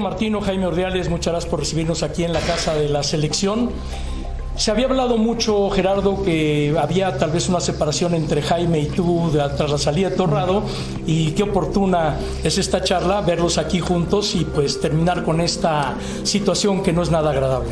[0.00, 3.70] Martino, Jaime Ordiales, muchas gracias por recibirnos aquí en la casa de la selección.
[4.56, 9.30] Se había hablado mucho, Gerardo, que había tal vez una separación entre Jaime y tú
[9.56, 10.64] tras la salida de Torrado
[11.06, 16.82] y qué oportuna es esta charla, verlos aquí juntos y pues terminar con esta situación
[16.82, 17.70] que no es nada agradable.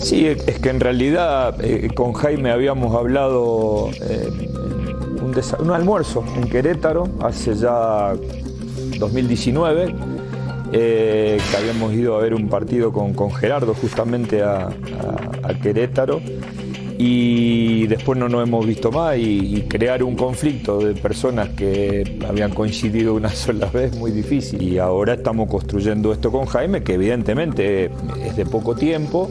[0.00, 4.48] Sí, es que en realidad eh, con Jaime habíamos hablado eh,
[5.20, 8.14] un, un almuerzo en Querétaro hace ya
[8.98, 9.94] 2019
[10.72, 14.70] eh, que habíamos ido a ver un partido con, con Gerardo justamente a,
[15.62, 16.20] Querétaro.
[16.98, 22.52] Y después no nos hemos visto más y, crear un conflicto de personas que habían
[22.52, 24.62] coincidido una sola vez muy difícil.
[24.62, 27.90] Y ahora estamos construyendo esto con Jaime que evidentemente
[28.24, 29.28] es de poco tiempo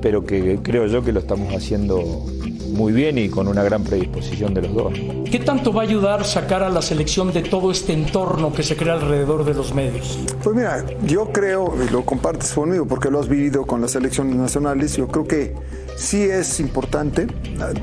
[0.00, 2.24] pero que creo yo que lo estamos haciendo
[2.70, 4.92] muy bien y con una gran predisposición de los dos.
[5.30, 8.76] ¿Qué tanto va a ayudar sacar a la selección de todo este entorno que se
[8.76, 10.18] crea alrededor de los medios?
[10.42, 14.36] Pues mira, yo creo, y lo compartes conmigo porque lo has vivido con las selecciones
[14.36, 15.54] nacionales, yo creo que
[15.96, 17.26] sí es importante.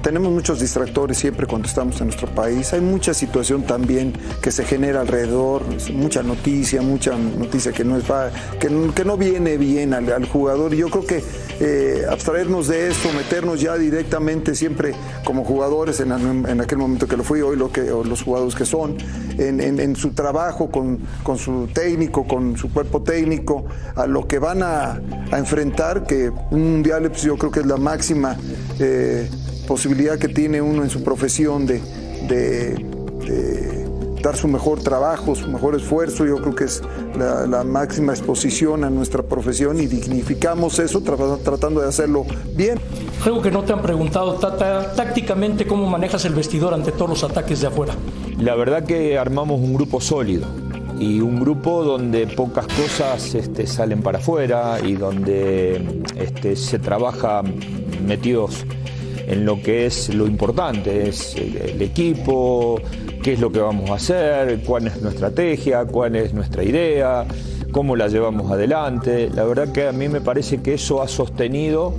[0.02, 2.74] Tenemos muchos distractores siempre cuando estamos en nuestro país.
[2.74, 8.06] Hay mucha situación también que se genera alrededor, mucha noticia, mucha noticia que no, es,
[8.60, 10.74] que, que no viene bien al, al jugador.
[10.74, 11.24] Y yo creo que
[11.60, 16.12] eh, abstraernos de esto, meternos ya directamente siempre como jugadores en,
[16.62, 18.98] aquel momento que lo fui, hoy lo que, los jugadores que son,
[19.38, 21.00] en, su trabajo con,
[21.38, 23.66] su técnico, con su cuerpo técnico,
[23.96, 27.78] a lo que van a, enfrentar, que un mundial pues, yo creo que es la
[27.78, 28.38] máxima
[28.80, 29.30] eh,
[29.68, 31.82] posibilidad que tiene uno en su profesión de
[34.22, 36.26] dar su mejor trabajo, su mejor esfuerzo.
[36.26, 36.82] Yo creo que es
[37.18, 42.80] la, máxima exposición a nuestra profesión y dignificamos eso tratando de hacerlo bien.
[43.26, 47.24] Algo que no te han preguntado, Tata, tácticamente, ¿cómo manejas el vestidor ante todos los
[47.24, 47.94] ataques de afuera?
[48.40, 50.46] La verdad que armamos un grupo sólido
[51.00, 57.44] y un grupo donde pocas cosas este, salen para afuera y donde este, se trabaja
[58.06, 58.66] metidos
[59.28, 62.80] en lo que es lo importante, es el equipo,
[63.28, 67.26] qué es lo que vamos a hacer, cuál es nuestra estrategia, cuál es nuestra idea,
[67.74, 69.30] cómo la llevamos adelante.
[69.36, 71.94] La verdad que a mí me parece que eso ha sostenido,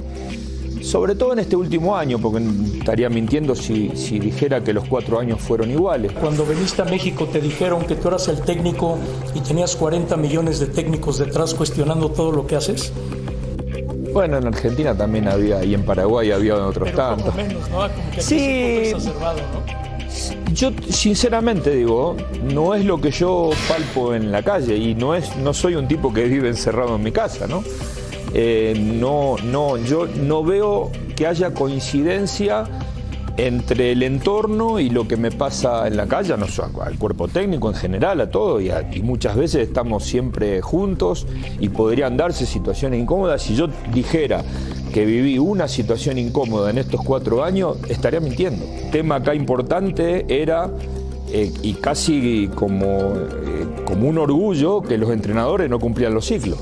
[0.81, 2.43] sobre todo en este último año, porque
[2.79, 6.13] estaría mintiendo si, si dijera que los cuatro años fueron iguales.
[6.13, 8.97] Cuando viniste a México te dijeron que tú eras el técnico
[9.35, 12.91] y tenías 40 millones de técnicos detrás cuestionando todo lo que haces.
[14.15, 17.35] Bueno, en Argentina también había, y en Paraguay había otros tantos.
[17.35, 17.81] Menos, ¿no?
[17.81, 19.78] Como que sí, ¿no?
[20.59, 22.17] Yo sinceramente digo,
[22.53, 25.87] no es lo que yo palpo en la calle y no es, no soy un
[25.87, 27.63] tipo que vive encerrado en mi casa, ¿no?
[28.35, 32.65] Eh, no, no, yo no veo que haya coincidencia
[33.37, 36.47] entre el entorno y lo que me pasa en la calle, no
[36.83, 41.29] al cuerpo técnico en general, a todo, y, y, muchas veces estamos siempre juntos
[41.61, 43.43] y podrían darse situaciones incómodas.
[43.43, 44.43] Si yo dijera
[44.89, 48.65] que viví una situación incómoda en estos cuatro años, estaría mintiendo.
[48.91, 50.71] tema acá importante era,
[51.33, 56.59] eh, y casi como, eh, como un orgullo, que los entrenadores no cumplían los ciclos.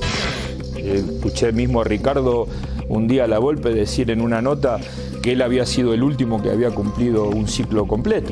[0.77, 2.47] Eh, escuché mismo a Ricardo
[2.87, 4.79] un día a la golpe decir en una nota
[5.21, 8.31] que él había sido el último que había cumplido un ciclo completo.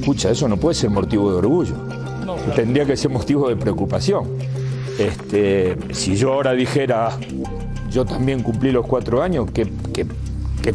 [0.00, 1.74] Escucha, eso no puede ser motivo de orgullo.
[2.54, 4.24] Tendría que ser motivo de preocupación.
[4.98, 7.18] Este, si yo ahora dijera,
[7.90, 9.66] yo también cumplí los cuatro años, que,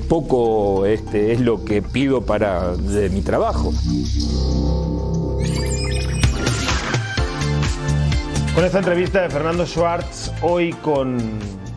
[0.10, 3.72] poco este, es lo que pido para de mi trabajo.
[8.56, 11.18] Con esta entrevista de Fernando Schwartz, hoy con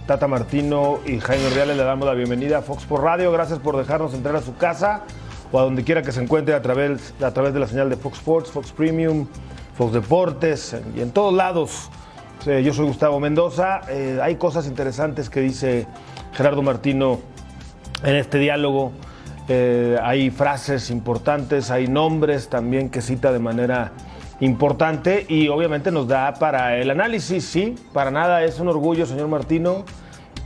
[0.07, 3.33] Tata Martino y Jaime Reales le damos la bienvenida a Fox por Radio.
[3.33, 5.03] Gracias por dejarnos entrar a su casa
[5.53, 7.97] o a donde quiera que se encuentre a través, a través de la señal de
[7.97, 9.27] Fox Sports, Fox Premium,
[9.77, 11.91] Fox Deportes y en todos lados
[12.47, 13.81] yo soy Gustavo Mendoza.
[13.89, 15.87] Eh, hay cosas interesantes que dice
[16.33, 17.19] Gerardo Martino
[18.05, 18.93] en este diálogo.
[19.49, 23.93] Eh, hay frases importantes, hay nombres también que cita de manera
[24.41, 29.29] importante y obviamente nos da para el análisis, sí, para nada es un orgullo, señor
[29.29, 29.85] Martino,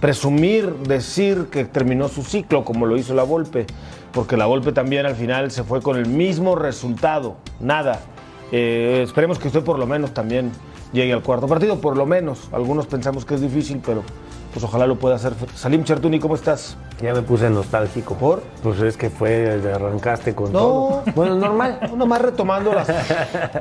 [0.00, 3.67] presumir, decir que terminó su ciclo como lo hizo la Volpe,
[4.12, 8.00] porque la Volpe también al final se fue con el mismo resultado, nada.
[8.52, 10.52] Eh, esperemos que usted por lo menos también
[10.92, 12.48] llegue al cuarto partido, por lo menos.
[12.52, 14.02] Algunos pensamos que es difícil, pero
[14.52, 15.32] pues ojalá lo pueda hacer.
[15.54, 16.76] Salim Chertuni, ¿cómo estás?
[17.00, 18.14] Ya me puse nostálgico.
[18.16, 18.42] ¿Por?
[18.62, 20.58] Pues es que fue, arrancaste con No.
[20.58, 21.02] todo.
[21.14, 21.78] Bueno, normal.
[21.96, 22.88] Nomás retomando las.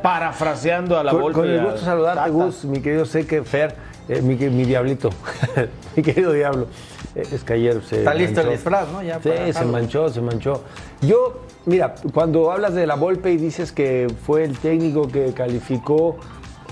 [0.01, 1.39] parafraseando a la Con, Volpe.
[1.39, 2.29] con el a gusto de saludarte, Tata.
[2.31, 3.75] Gus, mi querido Seque, Fer,
[4.07, 5.09] eh, mi, mi diablito,
[5.95, 6.67] mi querido diablo.
[7.15, 8.51] Eh, es que ayer se Está listo el manchó.
[8.51, 9.03] disfraz, ¿no?
[9.03, 10.63] Ya Sí, se manchó, se manchó.
[11.01, 16.17] Yo, mira, cuando hablas de la Volpe y dices que fue el técnico que calificó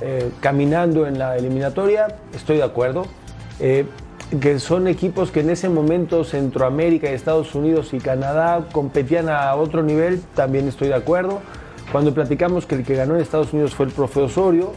[0.02, 3.06] eh, caminando en la eliminatoria, estoy de acuerdo.
[3.60, 3.86] Eh,
[4.42, 9.84] que son equipos que en ese momento Centroamérica, Estados Unidos y Canadá competían a otro
[9.84, 11.40] nivel, también estoy de acuerdo.
[11.92, 14.74] Cuando platicamos que el que ganó en Estados Unidos fue el profe Osorio,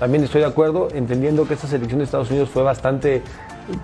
[0.00, 3.22] también estoy de acuerdo, entendiendo que esta selección de Estados Unidos fue bastante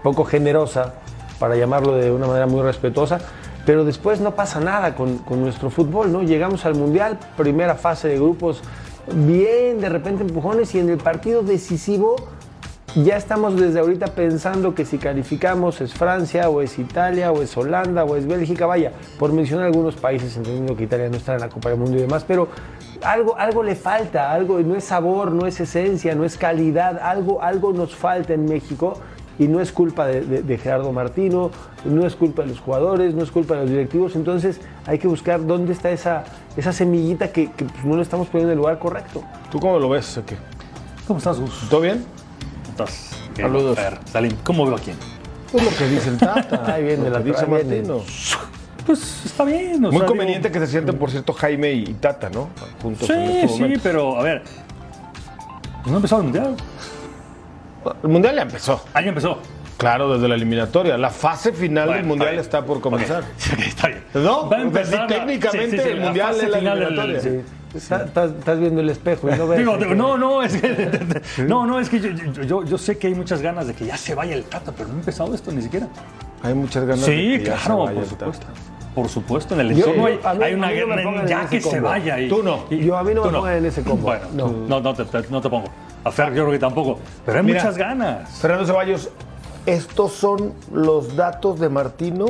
[0.03, 0.95] poco generosa,
[1.39, 3.21] para llamarlo de una manera muy respetuosa,
[3.65, 6.23] pero después no pasa nada con, con nuestro fútbol, ¿no?
[6.23, 8.63] Llegamos al Mundial, primera fase de grupos,
[9.15, 12.17] bien, de repente empujones, y en el partido decisivo
[12.95, 17.55] ya estamos desde ahorita pensando que si calificamos es Francia o es Italia o es
[17.55, 21.41] Holanda o es Bélgica, vaya, por mencionar algunos países, entendiendo que Italia no está en
[21.41, 22.49] la Copa del Mundo y demás, pero
[23.03, 27.43] algo, algo le falta, algo, no es sabor, no es esencia, no es calidad, algo,
[27.43, 28.99] algo nos falta en México
[29.39, 31.51] y no es culpa de, de- de Gerardo Martino,
[31.85, 35.09] no es culpa de los jugadores, no es culpa de los directivos, entonces hay que
[35.09, 36.25] buscar dónde está esa,
[36.57, 39.23] esa semillita que, que, pues, no lo estamos poniendo en el lugar correcto.
[39.51, 40.37] ¿Tú cómo lo ves, Seque?
[41.07, 41.69] ¿Cómo estás, Gus?
[41.71, 42.05] ¿Todo bien?
[42.63, 43.11] ¿Cómo estás?
[43.37, 43.77] Saludos.
[43.79, 44.97] Fer, Salim, ¿cómo veo a quién?
[45.53, 46.65] Pues lo que dice el Tata.
[46.75, 47.47] Ahí viene la- dice.
[47.47, 48.01] Martino.
[48.85, 49.85] Pues está bien.
[49.85, 52.49] o Muy sea, conveniente digo, que se sienten, por cierto, Jaime y Tata, ¿no?
[52.83, 53.83] Juntos en Sí, estos sí, momentos.
[53.83, 54.43] pero a ver.
[55.87, 56.57] No ha empezado el mundial.
[58.03, 58.85] El Mundial ya empezó.
[58.95, 59.39] Año empezó.
[59.77, 60.97] Claro, desde la eliminatoria.
[60.97, 63.25] La fase final Bueno, del Mundial está por comenzar.
[63.59, 64.05] Está bien.
[64.15, 67.43] No, Va a empezar sí, la- técnicamente el Mundial fase es la final del- eliminatoria.
[67.75, 69.59] Estás, estás viendo el espejo y no ves.
[69.59, 72.97] Digo, digo, no, no, es que, no, no, es que yo, yo- yo- yo sé
[72.97, 75.35] que hay muchas ganas de que ya se vaya el Tata, pero no ha empezado
[75.35, 75.87] esto ni siquiera.
[76.43, 78.25] Hay muchas ganas de Sí, que ya se claro, vaya por el Tata.
[78.33, 78.47] supuesto.
[78.97, 81.81] Por supuesto, en el Yo- entorno hay, a mí- hay una guerra ya que se
[81.81, 82.19] vaya.
[82.19, 82.65] y- Tú no.
[82.71, 84.05] y- Yo a mí no me pongan en ese combo.
[84.07, 84.47] Bueno, No.
[84.47, 85.67] tú- no, no, te, te- no te pongo.
[86.03, 86.99] A Fer yo creo que tampoco.
[87.27, 88.31] Pero hay Mira, muchas ganas.
[88.41, 89.11] Fernando Ceballos,
[89.67, 92.25] estos son los datos de Martino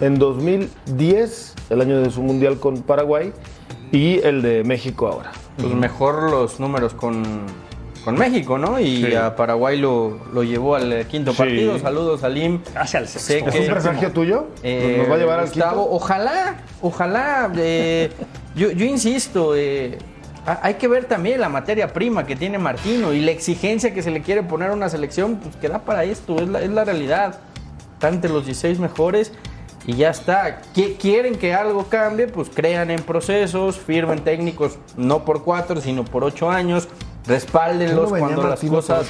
[0.00, 3.32] en 2010, el año de su Mundial con Paraguay,
[3.90, 5.32] y el de México ahora.
[5.60, 7.24] Pues mejor los números con,
[8.04, 8.78] con México, ¿no?
[8.80, 9.14] Y Sí.
[9.14, 11.38] a Paraguay lo, lo llevó al eh, quinto Sí.
[11.38, 11.78] partido.
[11.78, 12.60] Saludos, Salim.
[12.74, 13.48] Hacia el Sé sexto.
[13.50, 14.46] ¿Es que- un presagio tuyo?
[14.62, 15.86] Eh, ¿Nos va a llevar al quinto?
[15.90, 17.50] Ojalá, ojalá.
[17.56, 18.10] eh,
[18.54, 19.98] yo, yo insisto, eh,
[20.46, 24.02] ha- hay que ver también la materia prima que tiene Martino y la exigencia que
[24.02, 26.70] se le quiere poner a una selección, pues que da para esto, es la, es
[26.70, 27.38] la realidad.
[27.94, 29.32] Está entre los 16 mejores
[29.86, 30.62] y ya está.
[30.74, 32.28] Qui- ¿Quieren que algo cambie?
[32.28, 36.88] Pues crean en procesos, firmen técnicos no por cuatro, sino por ocho años.
[37.30, 39.08] Respáldenlos ¿No venía cuando las cosas.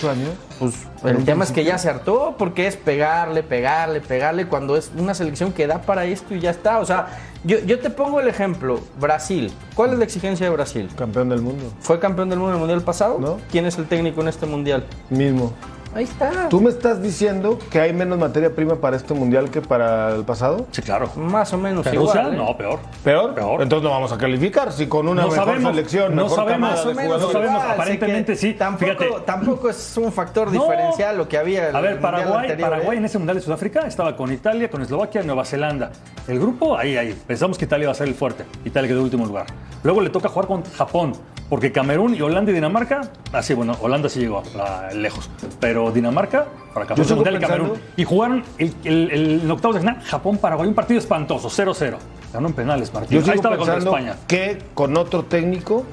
[0.59, 0.75] Pues
[1.05, 5.15] el tema es que ya se hartó porque es pegarle, pegarle, pegarle cuando es una
[5.15, 6.81] selección que da para esto y ya está.
[6.81, 9.51] O sea, yo, yo te pongo el ejemplo, Brasil.
[9.75, 10.91] ¿Cuál es la exigencia de Brasil?
[10.99, 11.73] Campeón del mundo.
[11.81, 13.19] ¿Fue campeón del mundo en el mundial pasado?
[13.19, 13.39] No.
[13.51, 14.85] ¿Quién es el técnico en este mundial?
[15.09, 15.55] Mismo.
[15.93, 16.49] Ahí está.
[16.49, 20.25] ¿Tú me estás diciendo que hay menos materia prima para este Mundial que para el
[20.25, 20.67] pasado?
[20.71, 21.11] Sí, claro.
[21.17, 22.35] Más o menos Rusia, igual.
[22.35, 22.37] ¿eh?
[22.37, 22.79] no, peor.
[23.03, 23.35] ¿Peor?
[23.35, 23.63] Peor.
[23.63, 24.71] Entonces no vamos a calificar.
[24.73, 27.33] Si con una No mejor sabemos, selección, no mejor sabemos, Más o menos jugadores.
[27.33, 28.55] sabemos, igual, aparentemente sí.
[28.55, 29.11] Tampoco, Fíjate.
[29.27, 30.61] tampoco es un factor No.
[30.63, 31.71] diferencial lo que había.
[31.71, 32.99] el A ver, Paraguay, anterior, Paraguay ¿eh?
[33.01, 35.91] en ese Mundial de Sudáfrica estaba con Italia, con Eslovaquia, Nueva Zelanda.
[36.29, 37.19] El grupo, ahí, ahí.
[37.27, 38.45] Pensamos que Italia iba a ser el fuerte.
[38.65, 39.47] Italia quedó en último lugar.
[39.83, 41.15] Luego le toca jugar con Japón,
[41.49, 43.01] porque Camerún y Holanda y Dinamarca,
[43.33, 47.73] así, bueno, Holanda sí llegó a- lejos, pero Dinamarca, para Yo el Mundial Camerún.
[47.97, 51.97] Y jugaron el, el, el, en octavos de final, Japón-Paraguay, un partido espantoso, 0-0.
[52.33, 53.21] Ganó en penales, Martín.
[53.21, 55.85] Yo Ahí estaba contra España, que con otro técnico,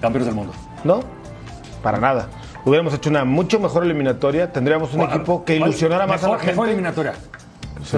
[0.00, 0.52] campeones del mundo.
[0.84, 1.00] ¿no?
[1.82, 2.28] Para nada.
[2.64, 4.52] Hubiéramos hecho una mucho mejor eliminatoria.
[4.52, 6.52] Tendríamos un equipo que ilusionara más a la gente.
[6.52, 7.14] Mejor eliminatoria.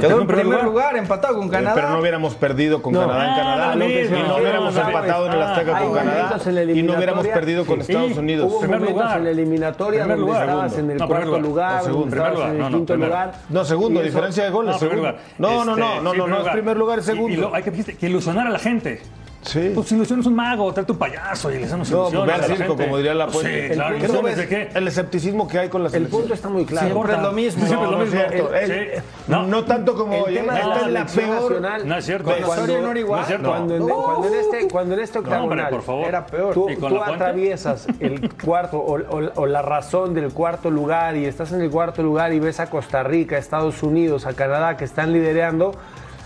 [0.00, 1.74] Quedó en primer lugar, empatado con Eh, Canadá.
[1.74, 3.00] Pero no hubiéramos perdido con No.
[3.00, 3.74] Canadá en Ah, Canadá.
[3.74, 6.38] y no sí, hubiéramos no, no, empatado en el Azteca con Canadá.
[6.74, 8.50] Y no hubiéramos perdido con Sí, Estados Unidos.
[8.50, 9.18] Hubo Primer momentos lugar.
[9.18, 10.42] en la eliminatoria Primer donde lugar.
[10.48, 10.84] estabas Segundo.
[10.84, 11.82] en el No, cuarto lugar.
[11.84, 13.32] en el No, no, quinto lugar.
[13.48, 14.72] No, segundo, diferencia de goles.
[14.74, 15.12] No, primer segundo.
[15.12, 15.24] lugar.
[15.38, 17.50] No, no, Este, no, no, no, no, es primer lugar, es segundo.
[17.54, 19.02] hay que, que ilusionar a la gente.
[19.42, 19.72] Sí.
[19.74, 22.26] Pues ilusión es un mago, trae tu payaso y les damos No, ilusión.
[22.26, 22.84] ve a al la circo, gente.
[22.84, 23.46] como diría la Pues.
[23.46, 24.68] Sí, claro, ¿Qué no ilusiones ves de qué.
[24.78, 26.88] El escepticismo que hay con las El punto está muy claro.
[26.88, 27.66] Siempre es lo mismo.
[27.66, 29.02] Siempre es No, lo no es mismo.
[29.28, 29.42] no.
[29.46, 29.64] No.
[29.64, 31.42] tanto como El oye, tema de esta la es la peor.
[31.42, 31.88] nacional.
[31.88, 32.24] No es cierto.
[32.30, 33.16] Con Cuando- Osorio no era igual.
[33.18, 33.48] No es cierto.
[33.48, 36.06] Cuando en, cuando en este, cuando en este No, hombre, octagonal por favor.
[36.06, 36.54] Era peor.
[36.54, 36.68] tú,
[37.02, 41.70] atraviesas el cuarto o, o- o la razón del cuarto lugar y estás en el
[41.70, 45.72] cuarto lugar y ves a Costa Rica, a Estados Unidos, a Canadá que están liderando,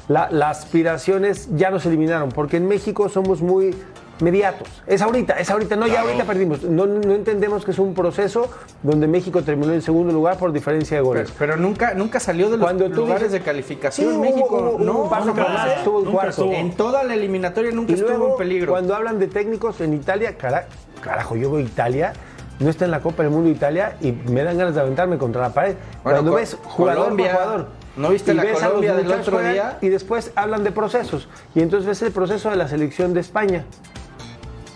[0.08, 3.74] la- las aspiraciones ya nos eliminaron porque en México somos muy
[4.20, 4.68] mediatos.
[4.86, 6.62] Es ahorita, es ahorita, no, ya ahorita perdimos.
[6.62, 8.48] No, no entendemos que es un proceso
[8.82, 11.32] donde México terminó en segundo lugar por diferencia de goles.
[11.36, 14.12] pero nunca, nunca salió de los Cuando tú lugares dices- de calificación.
[14.12, 16.30] Sí, México hubo- hubo no, un paso nunca por más, estuvo en cuarto.
[16.30, 16.52] estuvo.
[16.52, 18.70] En toda la eliminatoria nunca Y estuvo luego, en peligro.
[18.72, 20.68] cuando hablan de técnicos en Italia, cara-
[21.00, 22.12] carajo, yo veo Italia,
[22.60, 25.42] no está en la Copa del Mundo Italia y me dan ganas de aventarme contra
[25.42, 25.74] la pared.
[26.04, 27.66] Bueno, cuando ves jugador Colombia, por jugador.
[27.96, 29.78] ¿No viste y la ves a los Colombia del muchachos otro juegan día?
[29.80, 31.28] Y después hablan de procesos.
[31.54, 33.64] Y entonces ves el proceso de la selección de España.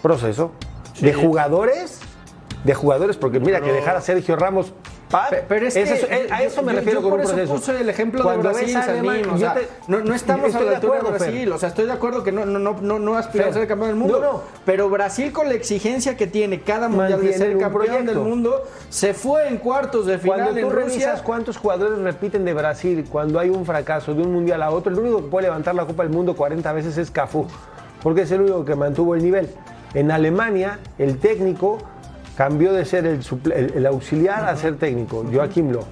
[0.03, 0.53] Proceso.
[1.01, 2.01] De jugadores,
[2.65, 4.73] de jugadores, porque mira, que dejar a Sergio Ramos.
[5.11, 7.31] Pa- Pe- Pero es que eso- eh, a eso me yo- refiero yo con por
[7.33, 10.55] un eso puse el ejemplo Cuando de Brasil, Alemania, o sea, te- no, no estamos
[10.55, 11.13] a la de altura de Fer.
[11.19, 13.89] Brasil, o sea, estoy de acuerdo que no, no, no, no, aspira a ser campeón
[13.91, 14.43] del mundo, no, no.
[14.65, 18.05] pero Brasil con la exigencia que tiene cada mundial de ser campeón proyecto.
[18.13, 21.21] del mundo, se fue en cuartos de final Cuando tú en Rusia.
[21.25, 24.99] cuántos jugadores repiten de Brasil cuando hay un fracaso de un mundial a otro, el
[24.99, 27.47] único que puede levantar la Copa del Mundo 40 veces es Cafú,
[28.03, 29.49] porque es el único que mantuvo el nivel.
[29.95, 31.79] En Alemania, el técnico
[32.39, 35.83] cambió de ser el, suple- el- el auxiliar a ser técnico, Joachim Löw.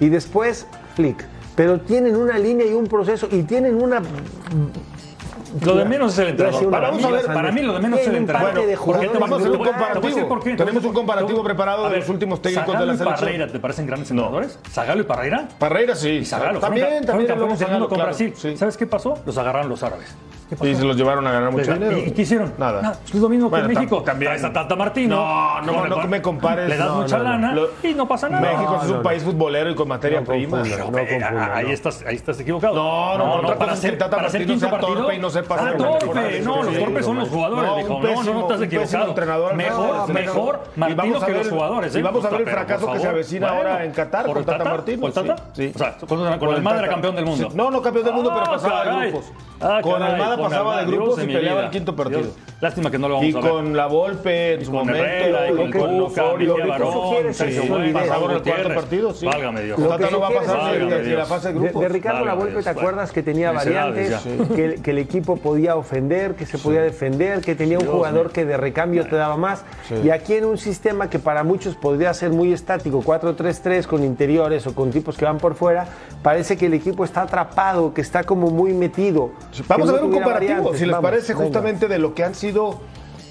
[0.00, 1.24] Y después Flick.
[1.56, 4.00] Pero tienen una línea y un proceso y tienen una
[5.64, 6.70] Lo de menos es el entrenador.
[6.70, 8.52] Para mí, vamos a ver, para mí lo de menos es el entrenador.
[8.52, 9.72] parque de ¿Por qué te jugadores vas a Vamos a hacer un te voy- te
[9.72, 10.28] voy a decir comparativo.
[10.28, 10.56] por qué.
[10.56, 13.14] Tenemos un comparativo preparado a de ver, los últimos técnicos de la y selección.
[13.26, 14.58] Parreira te parecen grandes entrenadores?
[14.70, 15.48] ¿Zagallo y Parreira?
[15.58, 16.08] Parreira sí.
[16.10, 16.60] Y Zagallo.
[16.60, 17.06] También, fueron, también.
[17.06, 18.34] fueron campeones hablamos del mundo con claro, Brasil.
[18.36, 18.56] sí.
[18.58, 19.18] ¿Sabes qué pasó?
[19.24, 20.14] Los agarraron los árabes.
[20.48, 20.66] ¿Qué pasó?
[20.70, 21.98] Y se los llevaron a ganar mucho ¿Y- dinero.
[21.98, 22.54] ¿Y qué hicieron?
[22.56, 22.80] Nada.
[22.80, 24.02] Nada, Es lo mismo Bueno, que en México.
[24.02, 24.30] también.
[24.30, 25.16] Traes a Tata Martino.
[25.16, 27.30] No, no, no con- me compares, Le das no, mucha no, no.
[27.30, 28.50] lana Lo- y no pasa nada.
[28.50, 29.02] México es no, un no.
[29.02, 30.62] país futbolero y con materia No prima.
[30.62, 31.70] Pero, No eh, confundan, ahí, no.
[31.72, 32.74] estás, ahí estás equivocado.
[32.74, 34.94] No, no, es que el Tata para ser Martino sea partido.
[34.94, 36.40] torpe y no sepa Ah, torpe.
[36.42, 37.88] No, los torpes son los jugadores.
[37.88, 39.08] No, no, no, no estás equivocado.
[39.08, 39.54] entrenador.
[39.54, 41.94] Mejor, No, mejor y Martino vamos a que ver- los jugadores.
[41.94, 42.02] y ¿eh?
[42.02, 44.64] vamos a ver el fracaso que se avecina ahora en Qatar ¿Por con Tata?
[44.64, 45.42] Martino, ¿Con el Tata?
[45.52, 45.72] sí.
[45.74, 46.20] O sea, con,
[46.54, 46.88] el Tata.
[46.88, 47.48] campeón del mundo.
[47.54, 49.32] No, no campeón del mundo, pero Ah, pasaba de grupos.
[49.60, 51.66] Ah, Con caray, Almada con pasaba de Almada, grupos Dios y de peleaba vida.
[51.66, 52.20] el quinto partido.
[52.20, 52.32] Dios.
[52.60, 53.50] Lástima que no lo vamos Y a ver.
[53.52, 55.04] con la Volpe en Y su con momento.
[55.04, 56.56] Herrera, y y con con Cuca, Osorio.
[56.56, 57.92] Mejía Barón, Sergio solidez.
[57.94, 59.26] Pasaron el cuarto partido, sí.
[59.26, 59.78] Válgame Dios.
[59.78, 61.82] Lo que no va a sí pasar de- la fase de De, grupos.
[61.82, 64.16] de Ricardo La Volpe, ¿te acuerdas que tenía variantes?
[64.54, 68.44] Que, que el equipo podía ofender, que se podía defender, que tenía un jugador que
[68.44, 69.64] de recambio te daba más.
[70.04, 74.66] Y aquí en un sistema que para muchos podría ser muy estático, 4-3-3 con interiores
[74.66, 75.86] o con tipos que van por fuera,
[76.22, 79.30] parece que el equipo está atrapado, que está como muy metido.
[79.66, 80.78] Vamos a ver un comparativo, variantes.
[80.78, 81.44] si les Vamos, parece, venga.
[81.44, 82.80] justamente de lo que han sido.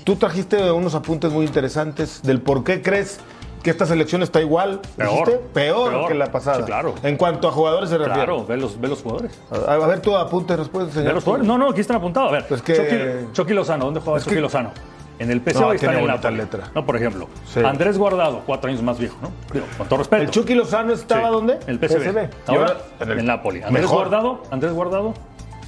[0.04, 3.20] Tú trajiste unos apuntes muy interesantes del por qué crees
[3.62, 4.80] que esta selección está igual.
[4.96, 5.42] Peor.
[5.54, 6.08] Peor, Peor.
[6.08, 6.58] que la pasada.
[6.60, 6.96] Sí, claro.
[7.04, 8.16] En cuanto a jugadores se refiere.
[8.20, 9.38] Claro, ve los, ve los jugadores.
[9.68, 11.08] A, a ver, tú apunte después, señor.
[11.10, 11.48] Ve los jugadores.
[11.48, 12.30] No, no, aquí están apuntados.
[12.30, 14.72] A ver, Pues que- Chucky, Chucky Lozano, ¿dónde juega Es que- Chucky Lozano?
[15.20, 16.70] En el PSV No, está en el letra.
[16.76, 17.28] No, por ejemplo.
[17.52, 17.60] Sí.
[17.62, 19.32] Andrés Guardado, cuatro años más viejo, ¿no?
[19.52, 20.22] Digo, con todo respeto.
[20.24, 21.54] ¿El Chucky Lozano estaba Sí, dónde?
[21.66, 22.30] En el PSV.
[22.46, 23.64] Ahora, en en el- el Napoli.
[23.64, 23.98] Andrés mejor.
[23.98, 25.14] Guardado, Andrés Guardado,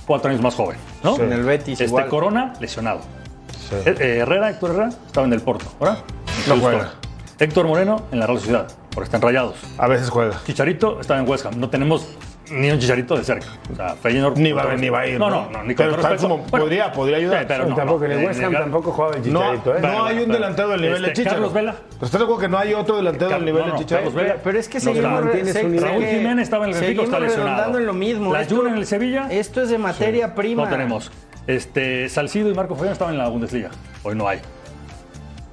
[0.10, 1.18] cuatro años más joven, ¿no?
[1.18, 1.22] Sí.
[1.22, 2.08] En el Betis Este igual.
[2.08, 3.02] Corona, lesionado.
[3.72, 5.66] Eh, eh, Herrera, Héctor Herrera, estaba en el Porto.
[5.80, 6.00] ¿Ahora?
[6.48, 6.94] No juega.
[7.38, 9.58] Héctor Moreno en la Real Sociedad, porque están rayados.
[9.78, 10.42] A veces juega.
[10.48, 11.60] Chicharito estaba en West Ham.
[11.60, 12.08] No tenemos
[12.52, 13.48] ni un Chicharito de cerca.
[13.72, 14.38] O sea, Feyenoord...
[14.38, 15.20] Ni va, ni va a ir.
[15.20, 15.64] No, no, no.
[15.64, 16.22] Ni con pero respeto.
[16.24, 17.48] como, podría, podría ayudar.
[17.48, 18.06] Pero no, tampoco, no.
[18.06, 19.80] en el West Ham tampoco jugaba el no, Chicharito, ¿eh?
[19.82, 21.36] no hay un delantero del nivel de este, Chicharo.
[21.36, 21.76] Carlos Vela.
[21.90, 24.12] Pero estás de acuerdo que no hay otro delantero del nivel No, de no, Vela.
[24.14, 25.82] Pero, pero es que No seguimos.
[25.82, 27.78] Raúl Jiménez estaba en el Benfica, está seguimos lesionado.
[27.80, 28.34] en lo mismo.
[28.34, 29.28] La Jun en el Sevilla.
[29.30, 30.66] Esto es de materia prima.
[30.66, 31.12] No tenemos.
[31.48, 33.70] Este, Salcido y Marco Fabián estaban en la Bundesliga.
[34.04, 34.40] Hoy no hay.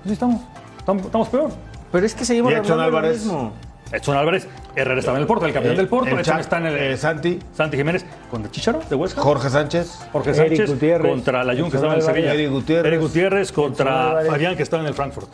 [0.05, 0.43] Sí, estamos.
[0.79, 1.50] Estamos, peor.
[1.91, 3.25] Pero es que seguimos en lo Álvarez.
[3.25, 3.53] mismo.
[3.93, 6.11] Edson Álvarez, Herrera estaba en el Porto, el campeón Eh, del Porto.
[6.11, 6.76] el Edson está en el.
[6.76, 7.38] eh, Santi.
[7.55, 9.21] Santi Jiménez contra Chicharo de Huesca.
[9.21, 9.99] Jorge Sánchez.
[10.12, 12.35] Jorge Sánchez Gutiérrez, contra la Jun que estaba en el Sevilla.
[12.35, 12.87] Eric Gutiérrez.
[12.93, 14.23] Eric Gutiérrez contra.
[14.26, 15.28] Fabián que estaba en el Frankfurt.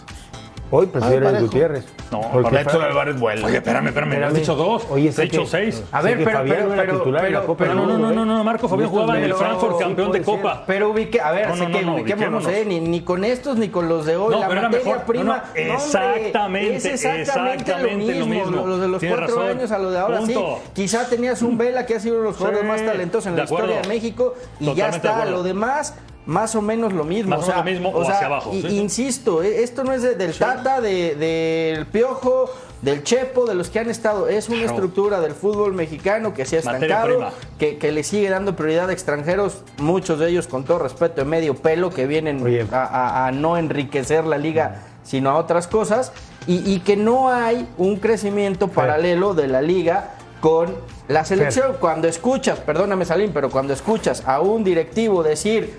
[0.74, 1.40] Hoy prefiero el.
[1.42, 1.84] Gutiérrez.
[2.10, 3.44] No, Porque Edson Álvarez vuelve.
[3.44, 4.40] Oye, espérame, espérame, me has Espérame.
[4.40, 4.86] dicho dos.
[4.90, 5.82] Oye, he dicho que- seis.
[5.92, 7.76] A ver, pero, Fabián pero, no era pero, titular en la pero- Copa Pero del
[7.78, 8.26] no, no, Mundo, no, ¿eh?
[8.26, 10.22] no, no, Marco Fabián jugaba en el Frankfurt, sí campeón de.
[10.22, 10.64] Copa.
[10.66, 12.48] Pero ubique, a ver, no, que no, no, ubiquémonos, ubiquémonos.
[12.48, 12.64] ¿eh?
[12.66, 14.32] Ni, ni con estos ni con los de hoy.
[14.34, 15.06] No, la pero era materia mejor.
[15.06, 15.24] prima.
[15.24, 18.66] No, no, hombre, exactamente, es exactamente, lo, lo mismo.
[18.66, 20.34] Los de los cuatro años a los de ahora sí.
[20.72, 23.44] Quizá tenías un Vela que ha sido uno de los jugadores más talentosos en la
[23.44, 25.26] historia de México y ya está.
[25.26, 25.94] Lo demás,
[26.26, 27.36] más o menos lo mismo.
[27.36, 28.66] Más o menos lo mismo o hacia abajo, sí.
[28.78, 32.48] Insisto, eh, esto no es de- del Tata, de- del Piojo,
[32.80, 34.28] del Chepo, de los que han estado.
[34.28, 34.72] Es una Claro.
[34.72, 38.92] estructura del fútbol mexicano que se ha estancado, que, que le sigue dando prioridad a
[38.92, 43.32] extranjeros, muchos de ellos con todo respeto de medio pelo, que vienen a, a- a
[43.32, 46.12] no enriquecer la liga, sino a otras cosas,
[46.46, 50.74] y, y que no hay un crecimiento paralelo de la liga con
[51.06, 51.76] la selección.
[51.80, 55.78] Cuando escuchas, perdóname Salim, pero cuando escuchas a un directivo decir,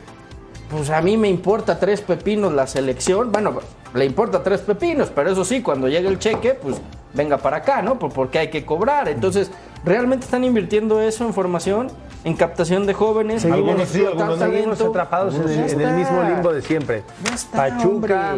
[0.73, 3.59] pues a mí me importa tres pepinos la selección, bueno,
[3.93, 6.81] le importa tres pepinos, pero eso sí, cuando llegue el cheque, pues
[7.13, 7.97] venga para acá, ¿no?
[7.99, 9.07] Por- Porque hay que cobrar.
[9.07, 9.51] Entonces,
[9.85, 11.89] ¿realmente están invirtiendo eso en formación,
[12.23, 13.43] en captación de jóvenes?
[13.43, 17.03] Seguimos, Algunos sí, algunos seguimos atrapados en el, en mismo limbo de siempre.
[17.33, 18.35] Está, Pachuca,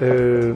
[0.00, 0.54] eh,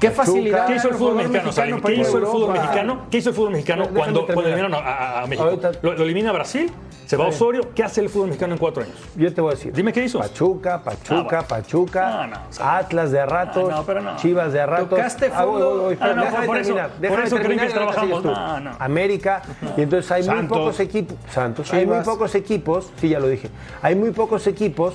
[0.00, 0.66] ¿Qué facilidad?
[0.66, 1.50] ¿Qué hizo el fútbol mexicano?
[1.84, 2.98] ¿Qué hizo el fútbol mexicano?
[3.10, 5.44] ¿Qué hizo el fútbol mexicano Déjame cuando, cuando eliminaron a, a- a México?
[5.48, 6.70] Ahorita- Lo, lo elimina Brasil,
[7.06, 7.70] se va Osorio.
[7.74, 8.96] ¿Qué hace el fútbol mexicano en cuatro años?
[9.16, 9.72] Yo te voy a decir.
[9.72, 10.18] Dime qué hizo.
[10.18, 11.46] Pachuca, Pachuca, Ah.
[11.46, 14.16] Pachuca, No, no, o sea, Atlas de no, pero no.
[14.16, 14.88] Chivas de a ratos.
[14.90, 17.74] Tocaste Ah, voy, voy, Ah, no, por eso- terminar, por déjame eso terminar creen que
[17.74, 18.24] trabajamos.
[18.24, 18.70] No, no.
[18.78, 19.42] América,
[19.76, 23.50] y entonces hay muy pocos equipos, Santos, hay muy pocos equipos, sí, ya lo dije,
[23.82, 24.94] hay muy pocos equipos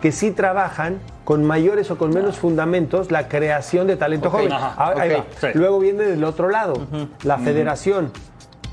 [0.00, 4.52] que sí trabajan con mayores o con menos fundamentos la creación de talento Ok, joven.
[4.52, 5.24] ajá, Ah, ahí va.
[5.40, 5.48] sí.
[5.54, 6.74] Luego viene del otro lado,
[7.22, 8.10] la federación.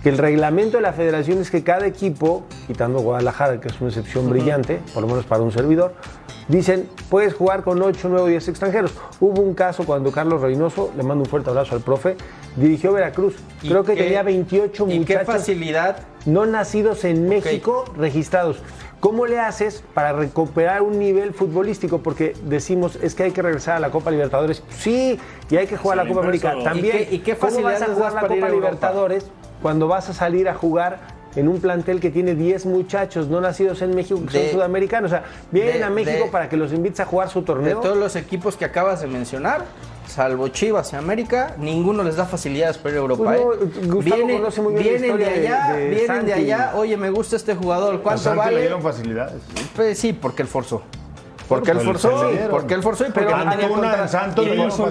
[0.07, 3.89] Que el reglamento de la federación es que cada equipo, quitando Guadalajara, que es una
[3.89, 5.95] excepción brillante, por lo menos para un servidor,
[6.47, 8.93] dicen, puedes jugar con 8, 9 o 10 extranjeros.
[9.19, 12.15] Hubo un caso cuando Carlos Reynoso, le mando un fuerte abrazo al profe,
[12.55, 13.35] dirigió Veracruz.
[13.61, 15.97] ¿Y Creo que qué- tenía 28 ¿Y qué muchachos facilidad?
[16.25, 18.61] no nacidos en México registrados.
[19.01, 21.97] ¿Cómo le haces para recuperar un nivel futbolístico?
[21.97, 24.63] Porque decimos, es que hay que regresar a la Copa Libertadores.
[24.69, 26.95] Sí, y hay que jugar Sí, la Copa América también.
[26.95, 28.93] ¿Y qué- y qué ¿Cómo vas a jugar la Copa a Europa?
[29.67, 30.97] Cuando vas a salir a jugar
[31.35, 35.11] en un plantel que tiene 10 muchachos no nacidos en México que De- son sudamericanos?
[35.11, 37.45] O sea, vienen de- a México de- para que los invites a jugar su De
[37.47, 37.79] torneo.
[37.81, 39.65] todos los equipos que acabas de mencionar,
[40.07, 43.23] salvo Chivas y América, ninguno les da facilidades para ir a Europa.
[43.25, 43.87] Pues no, ¿eh?
[43.87, 46.71] Gustavo conoce muy bien vienen de de- allá, de vienen de allá.
[46.77, 47.95] Oye, me gusta este jugador.
[47.95, 48.61] A ¿Cuánto Santi le vale?
[48.61, 49.41] dieron facilidades.
[49.75, 50.81] Pues sí, porque él forzó.
[51.47, 54.43] Porque él forzó, porque él forzó y porque no tenía contrato.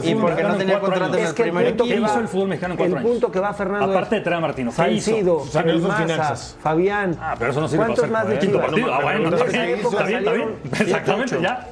[0.03, 2.07] y, porque no tenía contrato en el el primer punto ¿Qué equipo.
[2.09, 3.11] hizo el fútbol mexicano en cuatro El años?
[3.13, 5.41] punto que va Fernando Aparte de traer a Martino, ¿qué hizo?
[5.41, 6.57] Finanzas.
[6.63, 7.17] Fabián.
[7.21, 8.95] Ah, pero eso no sirve ¿Cuántos más de quinto partido.
[8.95, 10.49] Ah, bueno, está bien, está bien,
[10.81, 11.67] Exactamente, ya.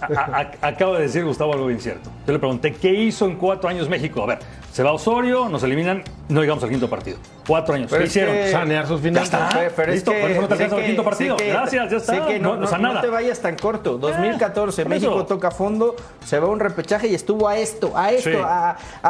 [0.00, 2.10] A- a- acaba de decir Gustavo algo bien cierto.
[2.26, 4.22] Yo le pregunté, ¿qué hizo en cuatro años México?
[4.24, 4.38] A ver,
[4.72, 7.18] se va Osorio, nos eliminan, no llegamos al quinto partido.
[7.46, 7.88] Cuatro años.
[7.90, 8.34] Pero ¿Qué hicieron?
[8.34, 9.40] que- Sanear sus Ya finanzas.
[9.42, 9.58] está.
[9.58, 11.36] Pero- pero es Listo, que- por eso no te sé alcanza el que- quinto partido.
[11.36, 12.26] que- Gracias, ya está.
[12.26, 13.00] que no, o sea, no- no nada.
[13.02, 13.98] te vayas tan corto.
[13.98, 15.26] 2014, por México eso.
[15.26, 18.36] toca fondo, se va un repechaje y estuvo a esto, a esto, Sí.
[18.36, 19.08] a, a- a-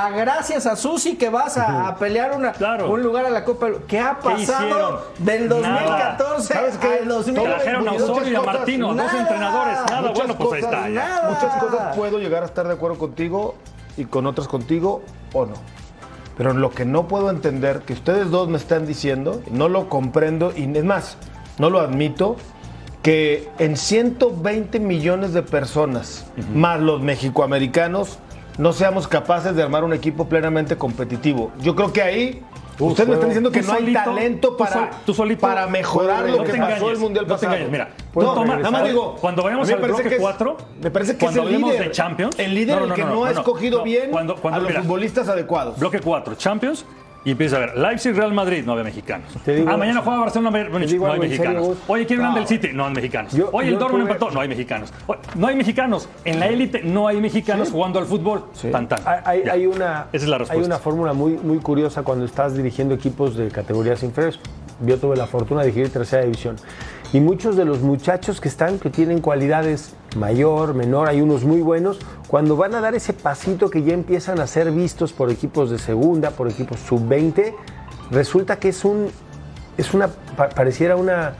[0.00, 2.90] a- a- gracias a Susi que vas a, a pelear una, Claro.
[2.90, 3.68] un lugar a la Copa.
[3.86, 4.98] ¿Qué ha ¿Qué pasado hicieron?
[5.18, 5.68] del Nada.
[5.84, 6.86] 2014 ¿Sabes qué?
[7.02, 7.54] al 2022?
[7.62, 9.20] Trajeron a Osorio y a Martino, dos nada.
[9.20, 9.74] entrenadores.
[9.88, 10.88] Nada, Muchas bueno, pues ahí cosas, está.
[10.88, 10.94] ya.
[11.08, 11.30] nada.
[11.30, 13.54] Muchas cosas puedo llegar a estar de acuerdo contigo
[13.96, 15.54] y con otras contigo o no.
[16.36, 20.52] Pero lo que no puedo entender, que ustedes dos me están diciendo, no lo comprendo
[20.56, 21.18] y es más,
[21.58, 22.36] no lo admito,
[23.02, 28.18] que en 120 millones de personas, más los mexicoamericanos,
[28.58, 31.52] no seamos capaces de armar un equipo plenamente competitivo.
[31.60, 32.42] Yo creo que ahí...
[32.80, 36.44] Ustedes me están diciendo que no hay talento para, sol- tú solito- para mejorar lo
[36.44, 37.52] que pasó el Mundial no te pasado.
[37.54, 41.12] engañes, mira, No, nada más digo, cuando vayamos al bloque que es- cuatro, me parece
[41.16, 44.10] que cuando es el líder, de Champions, el líder el que no, ha escogido bien
[44.10, 45.78] cuando- cuando- a los futbolistas adecuados.
[45.78, 46.84] Bloque 4, Champions.
[47.22, 49.28] Y empieza a ver, Leipzig, Real Madrid, no había mexicanos.
[49.44, 50.70] Te digo- ah, mañana juega Barcelona, digo
[51.06, 51.66] no hay serio, mexicanos.
[51.66, 51.78] Gus.
[51.86, 52.34] Oye, quiero un No.
[52.36, 53.32] del City, no hay mexicanos.
[53.34, 54.90] Yo- Oye, el Dortmund tuve- empató, no hay mexicanos.
[55.06, 56.08] Oye, no hay mexicanos.
[56.24, 58.44] En la élite no hay mexicanos jugando al fútbol.
[58.72, 59.00] Tan, tan.
[59.04, 60.66] Hay, hay- hay una, Esa es la hay respuesta.
[60.66, 64.40] una fórmula muy, muy curiosa cuando estás dirigiendo equipos de categorías inferiores.
[64.86, 66.56] Yo tuve la fortuna de dirigir tercera división.
[67.12, 71.60] Y muchos de los muchachos que están, que tienen cualidades mayor, menor, hay unos muy
[71.60, 75.70] buenos, cuando van a dar ese pasito que ya empiezan a ser vistos por equipos
[75.70, 77.54] de segunda, por equipos sub-20,
[78.10, 79.08] resulta que es un,
[79.76, 81.34] es una, pa- pareciera una,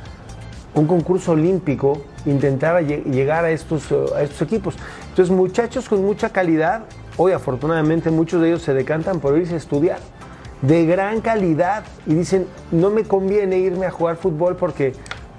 [0.74, 4.76] un concurso olímpico intentaba lle- llegar a estos, eh, a estos equipos.
[5.08, 6.82] Entonces, muchachos con mucha calidad,
[7.16, 9.98] hoy afortunadamente muchos de ellos se decantan por irse a estudiar,
[10.62, 14.92] de gran calidad, y dicen, no me conviene irme a jugar fútbol porque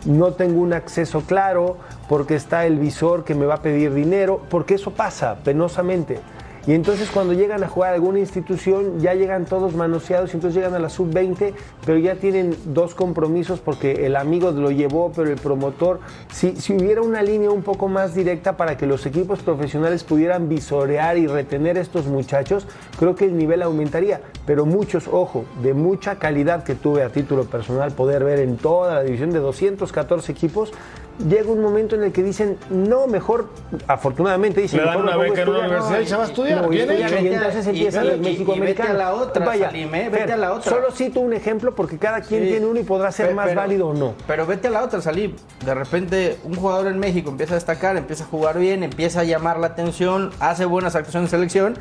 [0.06, 1.78] no tengo un acceso claro,
[2.10, 6.20] porque está el visor que me va a pedir dinero, porque eso pasa penosamente.
[6.67, 10.56] Y entonces cuando llegan a jugar a alguna institución ya llegan todos manoseados y entonces
[10.56, 11.54] llegan a la sub-20,
[11.86, 16.00] pero ya tienen dos compromisos porque el amigo lo llevó, pero el promotor,
[16.32, 20.50] si, si hubiera una línea un poco más directa para que los equipos profesionales pudieran
[20.50, 22.67] visorear y retener a estos muchachos,
[23.00, 24.21] creo que el nivel aumentaría.
[24.45, 28.95] Pero muchos, ojo, de mucha calidad que tuve a título personal poder ver en toda
[28.95, 30.71] la división de 214 equipos,
[31.19, 33.50] llega un momento en el que dicen, no, mejor,
[33.88, 36.62] afortunadamente dicen, Le dan mejor una beca en una universidad y se va a estudiar,
[36.62, 37.15] No, y bien hecho.
[37.19, 38.65] y entonces y- y mexicoamericanos.
[38.65, 40.10] vete a la otra, Salim, ¿eh?
[40.10, 40.71] Vete Fer, a la otra.
[40.71, 42.50] Solo cito un ejemplo porque cada quien Sí.
[42.50, 44.13] tiene uno y podrá ser más pero- válido o no.
[44.28, 45.36] Pero vete a la otra, Salib.
[45.65, 49.24] De repente, un jugador en México empieza a destacar, empieza a jugar bien, empieza a
[49.24, 51.76] llamar la atención, hace buenas actuaciones en selección.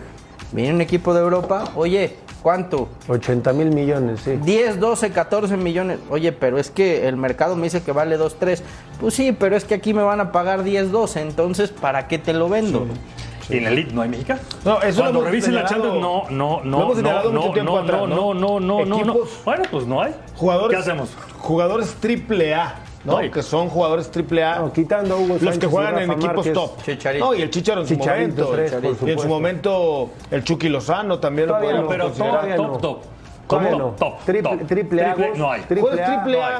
[0.52, 2.88] Viene un equipo de Europa, oye, ¿cuánto?
[3.08, 4.32] 80 mil millones, sí.
[4.42, 5.98] 10, 12, 14 millones.
[6.10, 8.62] Oye, pero es que el mercado me dice que vale 2, 3.
[9.00, 11.20] Pues sí, pero es que aquí me van a pagar 10, 12.
[11.20, 12.86] Entonces, ¿para qué te lo vendo?
[13.48, 14.40] Y en el Elite no hay mexicano.
[14.64, 17.54] No, eso Cuando revisen la Champions, no, no, lo no, hemos señalado no, mucho no,
[17.54, 18.34] tiempo no, atrás, no, ¿no?
[18.34, 20.14] no, no, no, Bueno, pues no hay.
[20.36, 21.10] Jugadores, ¿Qué hacemos?
[21.38, 23.20] Jugadores triple A, ¿no?
[23.22, 23.30] No.
[23.30, 24.58] Que son jugadores triple A.
[24.60, 26.52] No, quitando a Hugo los Sánchez que y juegan en equipos Márquez.
[26.52, 26.82] top.
[26.82, 27.24] Chicharito.
[27.24, 28.78] No, y el Chicharo en su Chicharito, momento.
[28.80, 32.32] tres, y en su momento el Chucky Lozano también lo Todavía podemos no, Pero considerar.
[32.34, 32.72] todavía top, no.
[32.78, 33.10] top, top.
[33.46, 33.86] ¿Cómo Top, no?
[33.98, 34.66] top, Triple- top.
[34.68, 35.60] triple A, no hay.
[35.62, 36.54] triple A, triple no A hay.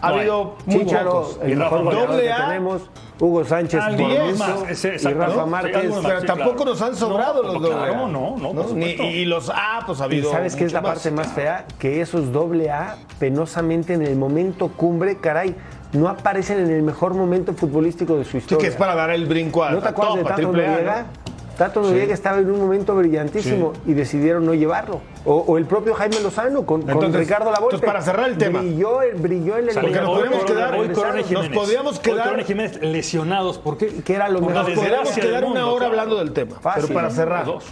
[0.00, 2.46] ha No habido el Y Rafa Doble que A.
[2.48, 2.82] tenemos.
[3.20, 5.46] Hugo Sánchez, y Rafa ¿no?
[5.46, 5.82] Márquez.
[5.94, 6.70] Sí, Pero tampoco claro.
[6.72, 8.08] nos han sobrado No, los pues doble claro, A.
[8.08, 10.32] no, no, por Ni- y los A, pues ha Y habido.
[10.32, 14.66] sabes qué es la parte más fea, que esos doble A penosamente en el momento
[14.76, 15.54] cumbre, caray,
[15.94, 18.60] no aparecen en el mejor momento futbolístico de su Sí, historia.
[18.62, 21.02] que es para dar el brinco a, ¿No te a acuerdas de Tato Noriega?
[21.02, 21.24] ¿no?
[21.56, 25.00] Tato Noriega estaba en un momento brillantísimo y decidieron no llevarlo.
[25.24, 27.76] O, o el propio Jaime Lozano con, con Entonces- Ricardo Lavolpe.
[27.76, 28.58] entonces, para cerrar el tema.
[28.60, 31.04] Brilló, brilló en el Porque nos podríamos quedar- hoy regresar.
[31.04, 31.50] Corona y Jiménez.
[31.50, 33.58] Nos podríamos Hoy quedar- Corona y Jiménez lesionados.
[33.58, 33.86] ¿Por qué?
[34.02, 34.68] Que era lo Por mejor.
[34.68, 35.90] Nos podríamos quedar del una mundo, hora claro.
[35.92, 36.56] hablando del tema.
[36.60, 36.82] Fácil.
[36.88, 37.64] Pero para cerrar, dos.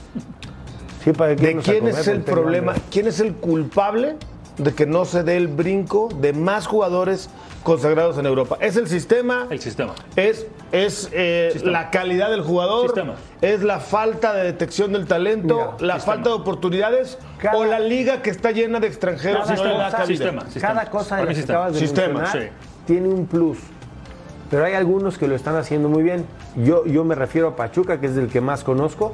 [1.03, 2.75] Sí, para ¿de quién es el porque problema?
[2.89, 4.15] ¿Quién es el culpable
[4.59, 7.31] de que no se dé el brinco de más jugadores
[7.63, 8.59] consagrados en Europa?
[8.61, 9.47] ¿Es el sistema?
[9.51, 9.95] El sistema.
[10.17, 11.73] ¿Es, es eh, Sistema.
[11.73, 12.87] la calidad del jugador?
[12.87, 13.15] Sistema.
[13.41, 15.75] ¿Es la falta de detección del talento?
[15.81, 17.19] Mira, ¿La falta de oportunidades?
[17.39, 20.07] Cada- ¿O la liga que está llena de extranjeros y Cada no cosa-?
[20.07, 20.45] Sistema.
[20.61, 22.39] Cada cosa de que acabas mencionar sí.
[22.87, 23.59] tiene un plus.
[24.51, 26.27] Pero hay algunos que lo están haciendo muy bien.
[26.63, 29.13] Yo, yo me refiero a Pachuca, que es del que más conozco.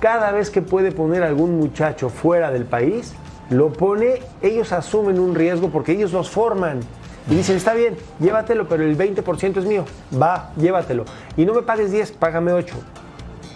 [0.00, 3.14] Cada vez que puede poner algún muchacho fuera del país,
[3.50, 6.80] lo pone, ellos asumen un riesgo porque ellos los forman.
[7.28, 9.84] Y dicen, está bien, llévatelo, pero el 20% es mío.
[10.20, 11.04] Va, llévatelo.
[11.36, 12.74] Y no me pagues 10, págame 8.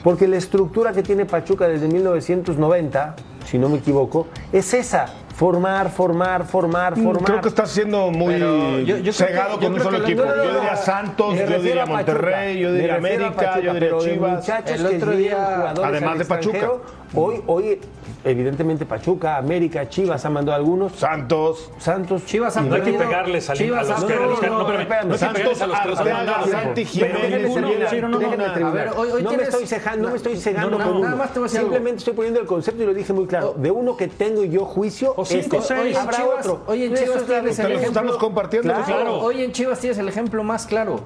[0.02, 5.06] Porque la estructura que tiene Pachuca desde 1990, si no me equivoco, es esa.
[5.44, 7.22] Formar, formar, formar, formar.
[7.22, 10.22] Mm, Creo que está siendo muy yo- yo cegado que- con un solo equipo.
[10.22, 10.76] no, no, yo diría.
[10.76, 11.86] Santos, yo diría.
[11.86, 14.32] Monterrey, yo diría América, Pachuca, yo diría Chivas.
[14.40, 16.70] muchachos El otro día- Además de Pachuca.
[17.12, 17.80] Hoy, hoy,
[18.22, 20.92] evidentemente Pachuca, América, Chivas han mandado algunos.
[20.92, 21.72] Santos.
[21.78, 22.24] Santos.
[22.26, 24.46] Chivas han No hay que pegarles a, Chivas a los han que, a los que-
[24.46, 24.58] perdido.
[24.60, 26.46] no, pegarles a los que los han Santos, mandado.
[26.48, 28.52] Santi Jiménez, no, no, no, Déjenme no.
[28.52, 28.64] terminar.
[28.64, 30.84] A ver, hoy- hoy no, tienes- me estoy cejando, no, me estoy cegando no, no,
[30.84, 31.04] con uno.
[31.06, 31.70] nada más te voy a decir algo.
[31.72, 33.54] Simplemente estoy poniendo el concepto y lo dije muy claro.
[33.56, 35.74] De uno que tengo yo juicio, O cinco, este.
[35.82, 35.96] seis.
[35.96, 36.62] habrá Chivas- otro.
[36.66, 38.68] hoy en Chivas tienes el ejemplo- estamos compartiendo.
[38.72, 38.84] Claro.
[38.86, 39.18] Claro.
[39.20, 41.00] Hoy en Chivas tienes el ejemplo más claro.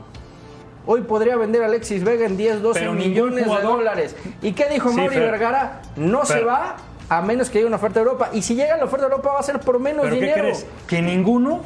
[0.87, 4.16] Hoy podría vender a Alexis Vega en 10, 12 Pero millones de dólares.
[4.42, 5.16] ¿Y qué dijo Sí, Mauri.
[5.16, 5.80] Vergara?
[5.96, 6.46] No se Fer.
[6.48, 6.76] va
[7.08, 8.28] a menos que llegue una oferta de Europa.
[8.34, 10.42] Y si llega la oferta de Europa va a ser por menos ¿Pero qué dinero.
[10.42, 10.66] crees?
[10.87, 11.62] Que ninguno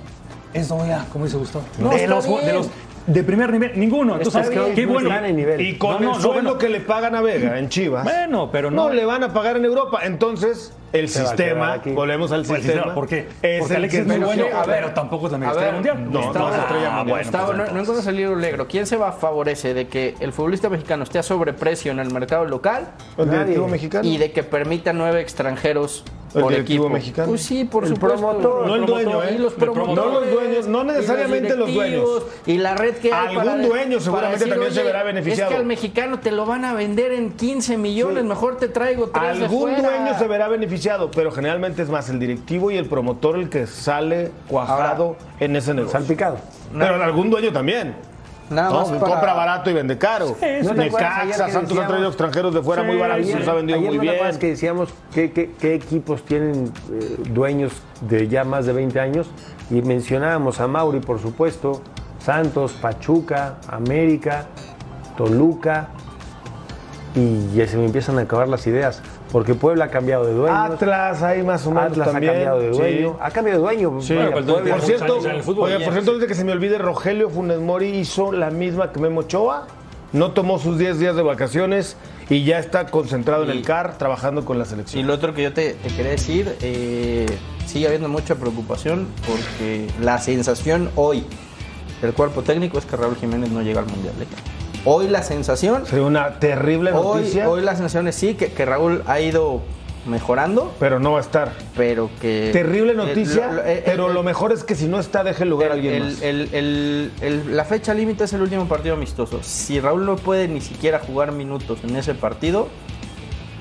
[0.55, 1.64] es doble A, como dice Gustavo.
[1.79, 2.68] No, de, los, de los
[3.09, 4.16] de primer nivel, ninguno.
[4.16, 5.16] Entonces, bien, qué no bueno.
[5.16, 5.61] en nivel.
[5.62, 6.59] Y con No, el no, no, sueldo bueno.
[6.59, 8.05] que le pagan a Vega en Chivas.
[8.05, 8.85] Bueno, pero no.
[8.88, 10.01] no le van a pagar en Europa.
[10.05, 12.94] Entonces, el Se sistema, volvemos al Pues, sistema.
[12.94, 13.29] ¿Por qué?
[13.42, 16.12] Es Porque que es muy bueno, a ver, pero tampoco es la mega estrella mundial.
[16.12, 17.07] no, Gustavo, no es estrella mundial.
[17.09, 18.66] bueno, Gustavo, pues, no, no el libro negro.
[18.68, 22.12] ¿Quién se va a favorece de que el futbolista mexicano esté a sobreprecio en el
[22.12, 23.72] mercado local El directivo Nadie.
[23.72, 24.09] mexicano.
[24.09, 26.94] y de que permita nueve extranjeros ¿El por directivo equipo?
[26.94, 27.29] mexicano?
[27.29, 28.18] Pues sí, por El supuesto.
[28.18, 28.66] promotor.
[28.66, 29.33] No el dueño, ¿eh?
[29.35, 32.22] Y los No los dueños, no necesariamente los directivos, dueños.
[32.46, 35.48] Y la red que hay Algún para- dueño para seguramente también se "Oye, verá beneficiado".
[35.51, 39.09] Es que al mexicano te lo van a vender en 15 millones, mejor te traigo
[39.09, 39.81] tres de Algún fuera.
[39.90, 40.78] dueño se verá beneficiado,
[41.14, 45.75] pero generalmente es más el directivo y el promotor el que sale cuajado en ese
[45.75, 45.99] negocio.
[45.99, 46.38] Salpicado.
[46.77, 47.95] Pero algún dueño también.
[48.51, 48.85] Nada ¿no?
[48.99, 50.35] para- Compra barato y vende caro.
[50.41, 53.53] ¿No ayer Necaxa, que Santos ha traído extranjeros de fuera muy baratos y los ha
[53.53, 54.38] vendido muy no bien.
[54.38, 59.27] que decíamos qué, qué- qué equipos tienen eh, dueños de ya más de 20 años
[59.71, 61.83] y mencionábamos a Mauri, por supuesto,
[62.25, 64.47] Santos, Pachuca, América,
[65.19, 65.88] Toluca
[67.14, 70.55] y ya se me empiezan a acabar las ideas porque Puebla ha cambiado de dueño.
[70.57, 72.31] Atlas ahí más o menos Atlas también.
[72.31, 72.79] ha cambiado de Sí.
[72.79, 73.17] dueño.
[73.21, 74.01] Ha cambiado de dueño.
[74.01, 75.64] Sí, Vaya, Puebla- Lleva Por cierto, fútbol.
[75.73, 78.93] oye, por cierto, antes de que se me olvide, Rogelio Funes Mori hizo la misma
[78.93, 79.67] que Memo Ochoa.
[80.11, 81.99] No tomó sus 10 días de vacaciones
[82.31, 85.07] y ya está concentrado en Y- el CAR trabajando con la Y selección.
[85.07, 87.27] lo otro que yo te, te quería decir, eh,
[87.67, 91.25] sigue habiendo mucha preocupación porque la sensación hoy
[92.01, 94.14] del cuerpo técnico es que Raúl Jiménez no llega al Mundial.
[94.23, 94.27] ¿eh?
[94.85, 97.49] Hoy la sensación, Sería una terrible hoy, noticia.
[97.51, 99.61] hoy la sensación es sí, que, que Raúl ha ido
[100.07, 101.53] mejorando, Pero no va a estar.
[101.77, 102.51] pero que...
[102.53, 105.43] Terrible eh, noticia, lo- eh, pero eh, lo mejor es que si no está, deje
[105.43, 106.23] el lugar a alguien más.
[107.49, 109.41] la fecha límite es el último partido amistoso.
[109.43, 112.69] Si Raúl no puede ni siquiera jugar minutos en ese partido,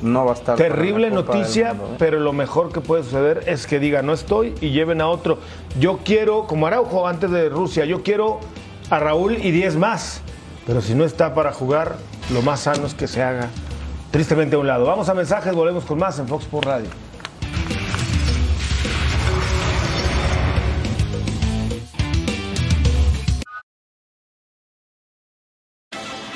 [0.02, 0.56] no va a estar.
[0.56, 1.96] Terrible noticia, Mundo, ¿eh?
[2.00, 5.40] pero lo mejor que puede suceder es que diga no estoy y lleven a otro.
[5.80, 8.40] Yo quiero, como Araujo antes de Rusia, yo quiero
[8.90, 10.22] a Raúl y 10 más.
[10.68, 11.96] Pero si no está para jugar,
[12.32, 13.48] lo más sano es que se haga
[14.12, 14.86] tristemente a un lado.
[14.86, 16.90] Vamos a mensajes, volvemos con más en Fox por Radio.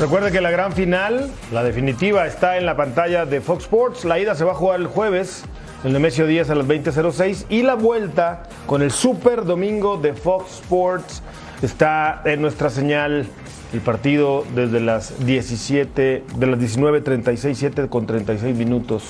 [0.00, 4.04] Recuerde que la gran final, la definitiva, está en la pantalla de Fox Sports.
[4.04, 5.44] La ida se va a jugar el jueves,
[5.84, 7.46] el Nemesio 10 a las 20.06.
[7.48, 11.22] Y la vuelta con el Super Domingo de Fox Sports
[11.62, 13.26] está en nuestra señal.
[13.72, 19.04] El partido desde las 17, de las 19.36, 7 con 36 minutos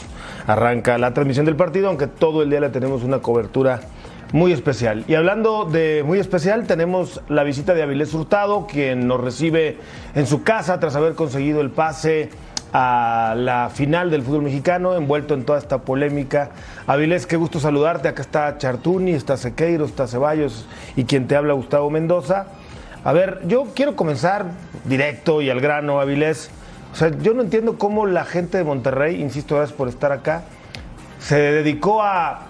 [0.47, 3.81] arranca la transmisión del partido, aunque todo el día le tenemos una cobertura
[4.35, 5.05] muy especial.
[5.07, 9.79] Y hablando de muy especial, tenemos la visita de Avilés Hurtado, quien nos recibe
[10.17, 12.31] en su casa tras haber conseguido el pase
[12.73, 16.51] a la final del fútbol mexicano, envuelto en toda esta polémica.
[16.89, 18.09] Avilés, qué gusto saludarte.
[18.09, 20.67] Acá está Chartuni, está Sequeiro, está Ceballos
[20.97, 22.47] y quien te habla, Gustavo Mendoza.
[23.05, 24.47] A ver, yo quiero comenzar
[24.85, 26.51] directo y al grano, Avilés.
[26.93, 30.43] O sea, yo no entiendo cómo la gente de Monterrey, insisto, gracias por estar acá,
[31.21, 32.44] se dedicó a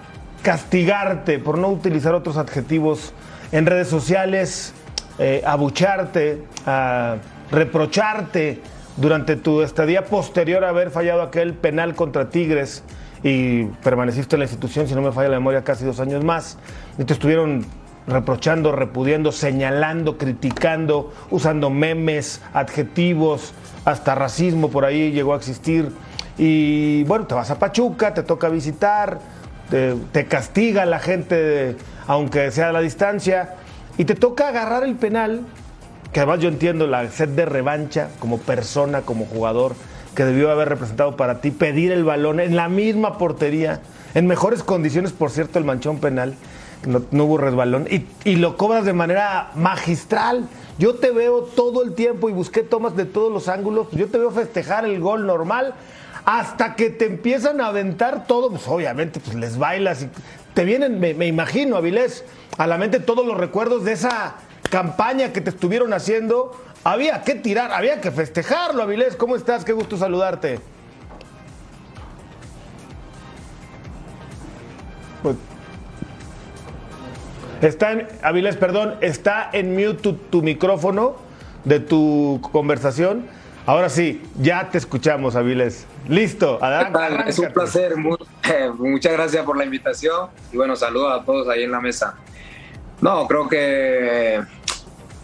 [0.45, 3.13] castigarte por no utilizar otros adjetivos
[3.51, 4.75] en redes sociales,
[5.17, 7.15] eh, abucharte, a
[7.49, 8.61] reprocharte
[8.95, 12.83] durante tu estadía posterior a haber fallado aquel penal contra Tigres
[13.23, 16.59] y permaneciste en la institución, si no me falla la memoria, casi dos años más.
[16.99, 17.65] Y te estuvieron
[18.05, 25.91] reprochando, repudiando, señalando, criticando, usando memes, adjetivos, hasta racismo por ahí llegó a existir.
[26.37, 29.19] Y bueno, te vas a Pachuca, te toca visitar,
[29.69, 31.75] te, castiga la gente,
[32.07, 33.55] aunque sea a la distancia,
[33.97, 35.41] y te toca agarrar el penal,
[36.11, 39.75] que además yo entiendo la sed de revancha como persona, como jugador,
[40.15, 43.81] que debió haber representado para ti, pedir el balón en la misma portería,
[44.13, 46.35] en mejores condiciones, por cierto, el manchón penal,
[46.87, 50.47] no, no hubo resbalón, y, y lo cobras de manera magistral.
[50.77, 54.17] Yo te veo todo el tiempo y busqué tomas de todos los ángulos, yo te
[54.17, 55.73] veo festejar el gol normal,
[56.25, 60.09] hasta que te empiezan a aventar todo, pues obviamente pues les bailas y
[60.53, 62.25] te vienen, me, imagino, Avilés,
[62.57, 64.35] a la mente todos los recuerdos de esa
[64.69, 66.59] campaña que te estuvieron haciendo.
[66.83, 69.15] Había que tirar, había que festejarlo, Avilés.
[69.15, 69.65] ¿Cómo estás?
[69.65, 70.59] Qué gusto saludarte.
[75.21, 75.35] Pues,
[77.61, 81.15] Está en, Avilés, perdón, está en mute tu micrófono
[81.63, 83.27] de tu conversación.
[83.65, 85.87] Ahora sí, ya te escuchamos, Avilés.
[86.07, 87.29] Listo, ¿Qué adelante.
[87.29, 87.95] Es un placer.
[88.43, 92.15] eh, muchas gracias por la invitación y bueno, saludos a todos ahí en la mesa.
[93.01, 94.39] No, creo que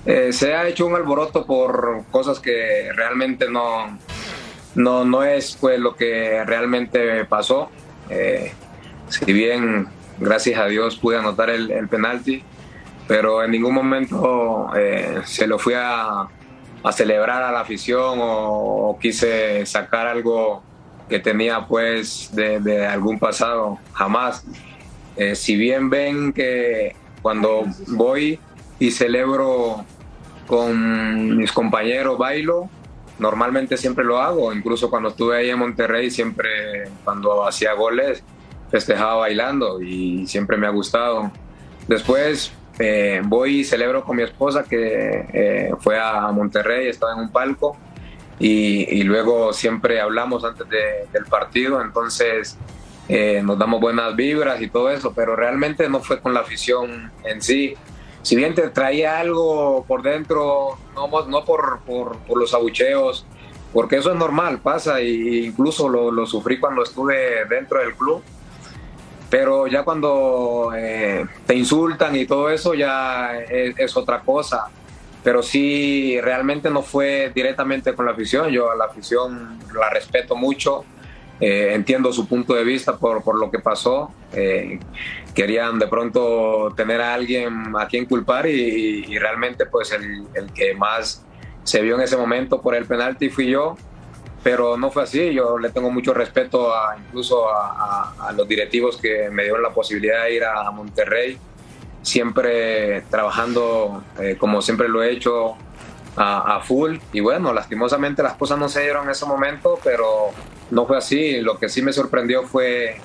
[0.08, 4.00] eh, se ha hecho un alboroto por cosas que realmente no,
[4.74, 7.70] no, no es pues lo que realmente pasó.
[8.10, 8.54] Eh,
[9.08, 9.88] si bien,
[10.20, 12.44] gracias a Dios, pude anotar el, el penalti,
[13.08, 14.72] pero en ningún momento
[15.26, 16.28] se lo fui a,
[16.84, 20.64] a celebrar a la afición o, quise sacar algo
[21.10, 24.46] que tenía pues de, de algún pasado, jamás.
[25.18, 28.40] Eh, si bien ven que cuando voy
[28.80, 29.86] y celebro
[30.48, 32.70] con mis compañeros bailo,
[33.20, 38.24] normalmente siempre lo hago, incluso cuando estuve ahí en Monterrey, siempre cuando hacía goles
[38.72, 41.32] festejaba bailando y siempre me ha gustado.
[41.88, 47.20] Después eh, voy y celebro con mi esposa que eh, fue a Monterrey, estaba en
[47.20, 47.78] un palco
[48.40, 52.58] y, luego siempre hablamos antes de- del partido, entonces
[53.08, 57.12] eh, nos damos buenas vibras y todo eso, pero realmente no fue con la afición
[57.24, 57.76] en sí.
[58.24, 63.26] Si bien te traía algo por dentro, no, no por, por, por los abucheos,
[63.74, 68.24] porque eso es normal, pasa, e incluso lo, lo sufrí cuando estuve dentro del club
[69.32, 74.68] pero ya cuando eh, te insultan y todo eso ya es, otra cosa.
[75.24, 78.50] pero sí realmente no fue directamente con la afición.
[78.50, 80.84] Yo a la afición la respeto mucho,
[81.40, 84.12] eh, entiendo su punto de vista por, por lo que pasó.
[84.34, 84.80] Eh,
[85.34, 91.26] querían de pronto tener a alguien a quien culpar y, realmente pues el, que más
[91.64, 93.78] se vio en ese momento por el penalti fui yo.
[94.44, 98.48] Pero no fue así, yo le tengo mucho respeto a, incluso a, a, a los
[98.48, 101.38] directivos que me dieron la posibilidad de ir a Monterrey
[102.02, 105.56] siempre trabajando eh, como siempre lo he hecho
[106.16, 110.32] a, a, full y bueno, lastimosamente las cosas no se dieron en ese momento, pero
[110.70, 111.40] no fue así.
[111.40, 112.98] Lo que sí me sorprendió fue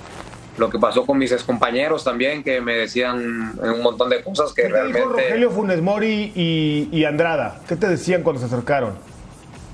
[0.58, 4.62] lo que pasó con mis compañeros también, que me decían un montón de cosas que
[4.62, 4.98] ¿Qué realmente...
[4.98, 8.94] Dijo Rogelio Funes Mori y, y, Andrada, ¿qué te decían cuando se acercaron?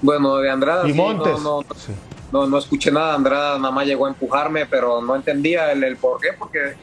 [0.02, 0.86] Bueno, de Andrada...
[0.86, 1.40] Y sí, Montes.
[1.40, 1.92] No, no, sí.
[2.30, 5.96] no, no, escuché nada, Andrada nada más llegó a empujarme, pero no entendía el, el
[5.96, 6.74] por qué, porque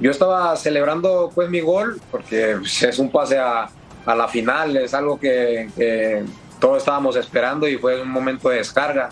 [0.00, 3.68] yo estaba celebrando pues mi gol porque pues, es un pase a,
[4.06, 6.24] a la final, es algo que, que,
[6.60, 9.10] todos estábamos esperando y fue un momento de descarga.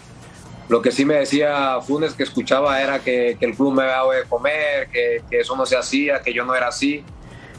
[0.69, 3.97] Lo que sí me decía Funes que escuchaba era que, que el club me había
[3.97, 7.05] dado de comer, que, que, eso no se hacía, que yo no era así.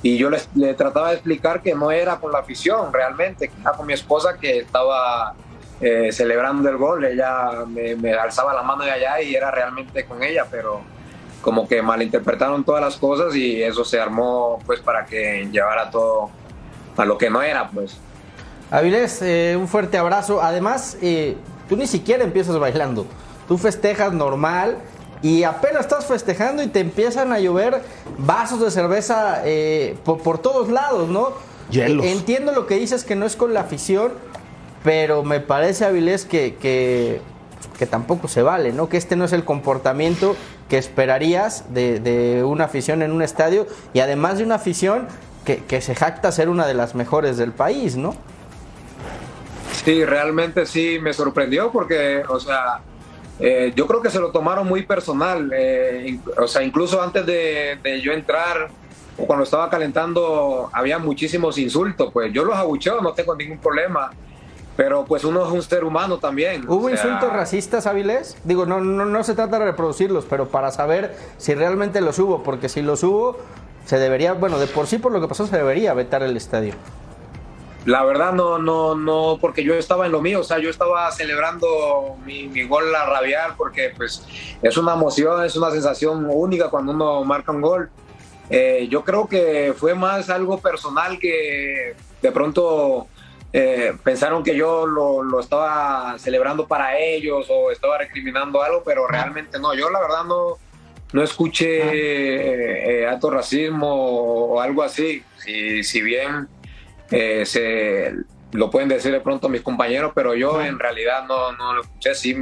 [0.04, 3.62] Y yo le, le, trataba de explicar que no era con la afición realmente, que
[3.62, 5.36] era con mi esposa que estaba
[5.81, 7.05] eh, celebrando el gol.
[7.05, 10.81] Ella me, me alzaba la mano de allá y era realmente con ella, pero
[11.41, 16.29] como que malinterpretaron todas las cosas y eso se armó pues para que llevara todo
[16.97, 17.97] a lo que no era pues.
[18.69, 20.41] Avilés, eh, un fuerte abrazo.
[20.41, 21.37] Además, eh,
[21.69, 23.05] tú ni siquiera empiezas bailando.
[23.47, 24.77] Tú festejas normal
[25.21, 27.81] y apenas estás festejando y te empiezan a llover
[28.17, 31.29] vasos de cerveza eh, por, por, todos lados, ¿no?
[31.69, 32.05] Hielos.
[32.05, 34.11] Entiendo lo que dices que no es con la afición,
[34.88, 37.19] pero me parece, Avilés, que, que,
[37.88, 38.88] tampoco se vale, ¿no?
[38.88, 40.38] Que este no es el comportamiento
[40.69, 45.10] que esperarías de, de, una afición en un estadio y además de una afición
[45.43, 48.15] que, que, se jacta ser una de las mejores del país, ¿no?
[49.84, 52.80] Sí, realmente sí me sorprendió porque, o sea,
[53.41, 57.78] eh, yo creo que se lo tomaron muy personal, eh, o sea, incluso antes de,
[57.84, 58.69] de, yo entrar
[59.17, 64.12] cuando estaba calentando había muchísimos insultos, pues yo los abucheo, no tengo ningún problema.
[64.77, 66.63] Pero pues uno es un ser humano también.
[66.69, 66.91] ¿Hubo o sea...
[66.91, 68.37] insultos racistas, Avilés?
[68.43, 72.43] Digo, no, no, no se trata de reproducirlos, pero para saber si realmente los hubo,
[72.43, 73.37] porque si los hubo,
[73.85, 76.73] se debería, bueno, de por sí por lo que pasó se debería vetar el estadio.
[77.85, 81.09] La verdad no, no, no, porque yo estaba en lo mío, o sea, yo estaba
[81.11, 84.25] celebrando mi, mi gol a rabiar, porque pues
[84.61, 87.89] es una emoción, es una sensación única cuando uno marca un gol.
[88.49, 93.07] Eh, yo creo que fue más algo personal que de pronto
[93.53, 99.07] eh, pensaron que yo lo, lo, estaba celebrando para ellos o estaba recriminando algo, pero
[99.07, 99.73] realmente no.
[99.73, 100.57] Yo la verdad no,
[101.13, 105.23] no escuché eh, eh, alto racismo o, algo así.
[105.38, 106.47] Si, si bien
[107.12, 108.13] eh, se
[108.51, 112.15] lo pueden decir de pronto mis compañeros, pero yo en realidad no, no lo escuché.
[112.15, 112.36] Sí,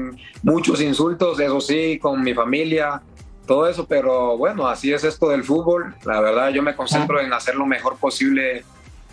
[0.44, 3.02] muchos insultos, eso sí, con mi familia,
[3.46, 5.96] todo eso, pero bueno, así es esto del fútbol.
[6.04, 8.66] La verdad yo me concentro en hacer lo mejor posible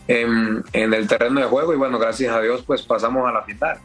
[0.09, 3.43] en, en, el terreno de juego y bueno, gracias a Dios pues pasamos a la
[3.43, 3.79] final.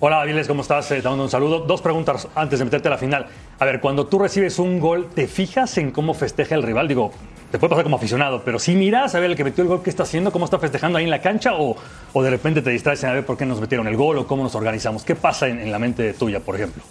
[0.00, 0.90] Hola Aviles, ¿cómo estás?
[0.90, 1.60] Eh, te mando un saludo.
[1.60, 3.26] Dos preguntas antes de meterte a la final.
[3.58, 6.88] A ver, cuando tú recibes un gol, ¿te fijas en cómo festeja el rival?
[6.88, 7.12] Digo,
[7.50, 9.82] te puede pasar como aficionado, pero si miras a ver el que metió el gol,
[9.82, 11.76] qué está haciendo, cómo está festejando ahí en la cancha o,
[12.12, 14.26] o de repente te distraes en a ver por qué nos metieron el gol o
[14.26, 15.04] cómo nos organizamos.
[15.04, 16.82] ¿Qué pasa en, en la mente tuya, por ejemplo?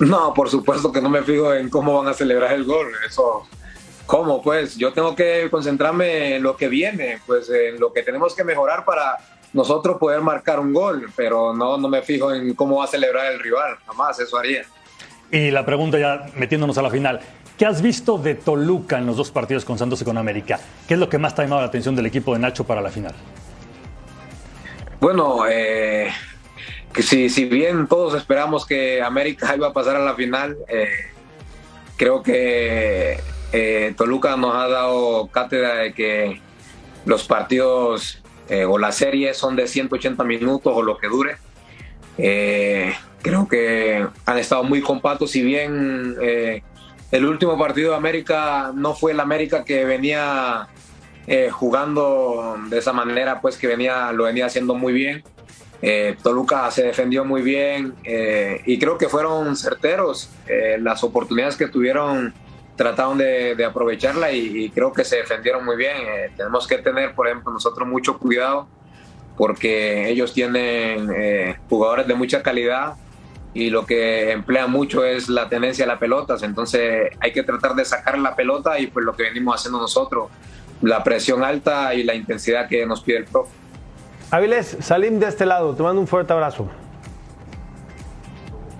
[0.00, 2.88] No, por supuesto que no me fijo en cómo van a celebrar el gol.
[3.06, 3.46] Eso
[4.06, 4.40] ¿Cómo?
[4.40, 8.44] Pues yo tengo que concentrarme en lo que viene, pues en lo que tenemos que
[8.44, 9.18] mejorar para
[9.52, 13.32] nosotros poder marcar un gol, pero no, no me fijo en cómo va a celebrar
[13.32, 14.64] el rival, jamás eso haría.
[15.30, 17.20] Y la pregunta ya metiéndonos a la final,
[17.58, 20.60] ¿qué has visto de Toluca en los dos partidos con Santos y con América?
[20.86, 22.80] ¿Qué es lo que más te ha llamado la atención del equipo de Nacho para
[22.80, 23.14] la final?
[25.00, 26.12] Bueno, eh,
[26.92, 30.88] que si, si bien todos esperamos que América iba a pasar a la final, eh,
[31.96, 33.18] creo que
[33.52, 36.40] eh, Toluca nos ha dado cátedra de que
[37.04, 41.36] los partidos eh, o las series son de 180 minutos o lo que dure.
[42.18, 46.16] Eh, creo que han estado muy compactos, si bien
[47.10, 50.68] el último partido de América no fue el América que venía
[51.50, 55.24] jugando de esa manera, pues que venía, lo venía haciendo muy bien.
[56.22, 60.30] Toluca se defendió muy bien y creo que fueron certeros
[60.78, 62.32] las oportunidades que tuvieron
[62.76, 65.96] trataron de, de aprovecharla y, y, creo que se defendieron muy bien.
[65.96, 68.68] Eh, tenemos que tener, por ejemplo, nosotros mucho cuidado
[69.36, 72.94] porque ellos tienen eh, jugadores de mucha calidad
[73.54, 76.42] y lo que emplean mucho es la tenencia a las pelotas.
[76.42, 80.30] Entonces hay que tratar de sacar la pelota y pues lo que venimos haciendo nosotros,
[80.82, 83.52] la presión alta y la intensidad que nos pide el profe.
[84.30, 86.68] Avilés, Salim de este lado, te mando un fuerte abrazo.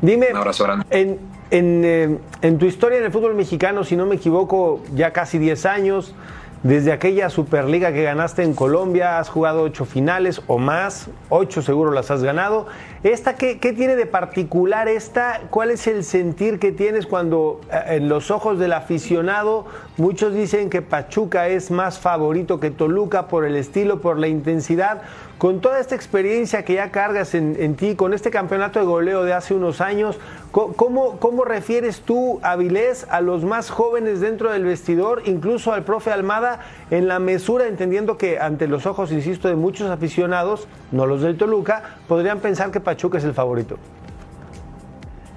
[0.03, 0.85] Dime, Un abrazo grande.
[0.91, 1.19] en,
[1.51, 5.39] en, eh, en tu historia en el fútbol mexicano, si no me equivoco, ya casi
[5.39, 6.15] 10 años,
[6.63, 11.93] desde aquella Superliga que ganaste en Colombia, has jugado ocho finales o más, ocho seguro
[11.93, 12.67] las has ganado.
[13.03, 15.43] ¿Esta qué, qué tiene de particular esta?
[15.51, 19.67] ¿Cuál es el sentir que tienes cuando eh, en los ojos del aficionado
[19.99, 25.03] muchos dicen que Pachuca es más favorito que Toluca por el estilo, por la intensidad?
[25.39, 29.23] Con toda esta experiencia que ya cargas en, en ti, con este campeonato de goleo
[29.23, 30.19] de hace unos años,
[30.51, 36.11] ¿cómo, cómo refieres tú, Avilés, a los más jóvenes dentro del vestidor, incluso al profe
[36.11, 41.21] Almada, en la mesura, entendiendo que ante los ojos, insisto, de muchos aficionados, no los
[41.21, 43.79] del Toluca, podrían pensar que Pachuca es el favorito?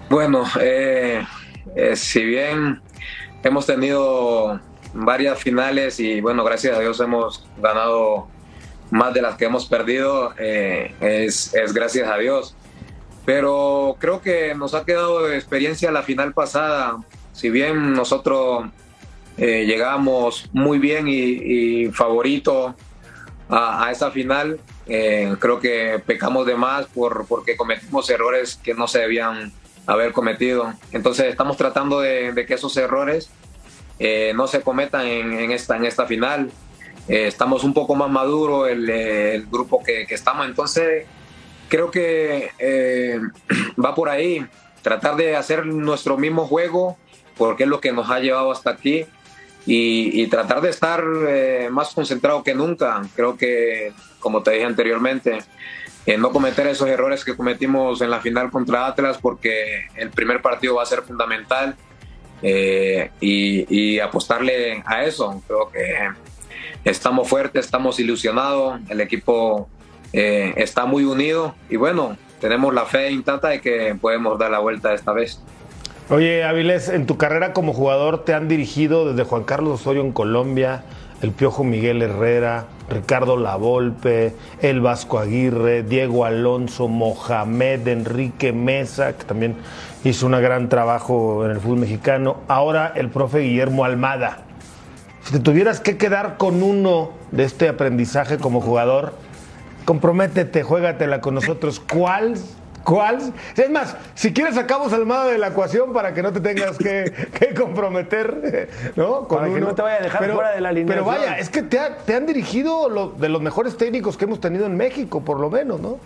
[0.09, 1.23] Bueno, eh,
[1.75, 2.81] eh, si bien
[3.43, 4.59] hemos tenido
[4.93, 8.27] varias finales y bueno, gracias a Dios hemos ganado
[8.89, 12.55] más de las que hemos perdido, eh, es, gracias a Dios.
[13.23, 16.97] Pero creo que nos ha quedado de experiencia la final pasada.
[17.33, 18.65] Si bien nosotros
[19.37, 22.75] llegamos muy bien y, y favorito
[23.47, 28.73] a, a esa final, eh, creo que pecamos de más por, porque cometimos errores que
[28.73, 29.51] no se debían
[29.85, 30.73] haber cometido.
[30.91, 33.29] Entonces estamos tratando de, de que esos errores
[33.99, 36.51] eh, no se cometan en, en esta, en esta final.
[37.07, 41.05] Eh, estamos un poco más maduros el, el grupo que, que estamos, entonces
[41.69, 43.19] creo que eh,
[43.83, 44.45] va por ahí,
[44.81, 46.97] tratar de hacer nuestro mismo juego,
[47.37, 49.05] porque es lo que nos ha llevado hasta aquí,
[49.71, 53.01] y, tratar de estar eh, más concentrado que nunca.
[53.15, 55.39] Creo que, como te dije anteriormente,
[56.05, 60.41] eh, no cometer esos errores que cometimos en la final contra Atlas, porque el primer
[60.41, 61.75] partido va a ser fundamental,
[62.41, 65.41] eh, y, y apostarle a eso.
[65.45, 66.09] Creo que
[66.83, 69.69] estamos fuertes, estamos ilusionados, el equipo
[70.13, 74.59] eh, está muy unido y bueno, tenemos la fe intacta de que podemos dar la
[74.59, 75.41] vuelta esta vez.
[76.11, 80.11] Oye, Avilés, en tu carrera como jugador te han dirigido desde Juan Carlos Osorio en
[80.11, 80.81] Colombia,
[81.21, 89.23] el Piojo Miguel Herrera, Ricardo Lavolpe, el Vasco Aguirre, Diego Alonso, Mohamed, Enrique Mesa, que
[89.23, 89.55] también
[90.03, 92.37] hizo un gran trabajo en el fútbol mexicano.
[92.47, 94.39] Ahora el profe Guillermo Almada.
[95.21, 99.13] Si te tuvieras que quedar con uno de este aprendizaje como jugador,
[99.85, 101.79] comprométete, juégatela con nosotros.
[101.79, 102.33] ¿Cuál?
[102.89, 103.33] ¿Cuál?
[103.55, 106.75] Es más, si quieres sacamos al Almada de la ecuación para que no te tengas
[106.77, 109.27] que, que comprometer, ¿no?
[109.27, 111.05] Con Para que no te vaya a dejar fuera de la Pero alineación.
[111.05, 114.41] vaya, es que te, ha- te han dirigido lo- de los mejores técnicos que hemos
[114.41, 115.99] tenido en México, por lo menos, ¿no?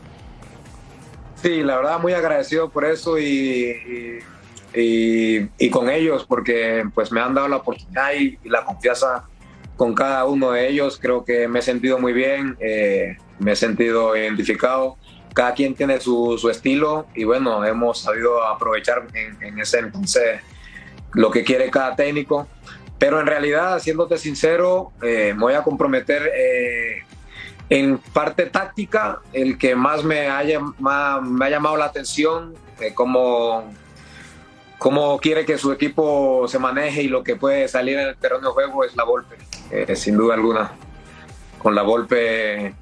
[1.42, 3.24] Sí, la verdad muy agradecido por eso y,
[4.76, 8.66] y, y- y con ellos porque pues me han dado la oportunidad y, y la
[8.66, 9.24] confianza
[9.78, 11.00] con cada uno de ellos.
[11.02, 14.98] Creo que me he sentido muy bien, eh, me he sentido identificado.
[15.34, 20.42] Cada quien tiene su, su estilo y bueno, hemos sabido aprovechar en, en ese entonces
[21.14, 22.48] lo que quiere cada técnico.
[23.00, 27.04] Pero en realidad, siéndote sincero, eh, me voy a comprometer eh,
[27.70, 32.94] en parte táctica, el que más me, haya, más- me ha llamado la atención, eh,
[32.94, 33.74] cómo,
[34.78, 38.48] cómo quiere que su equipo se maneje y lo que puede salir en el terreno
[38.50, 39.36] de juego es la Volpe,
[39.72, 40.72] eh, sin duda alguna.
[41.58, 42.74] Con la Volpe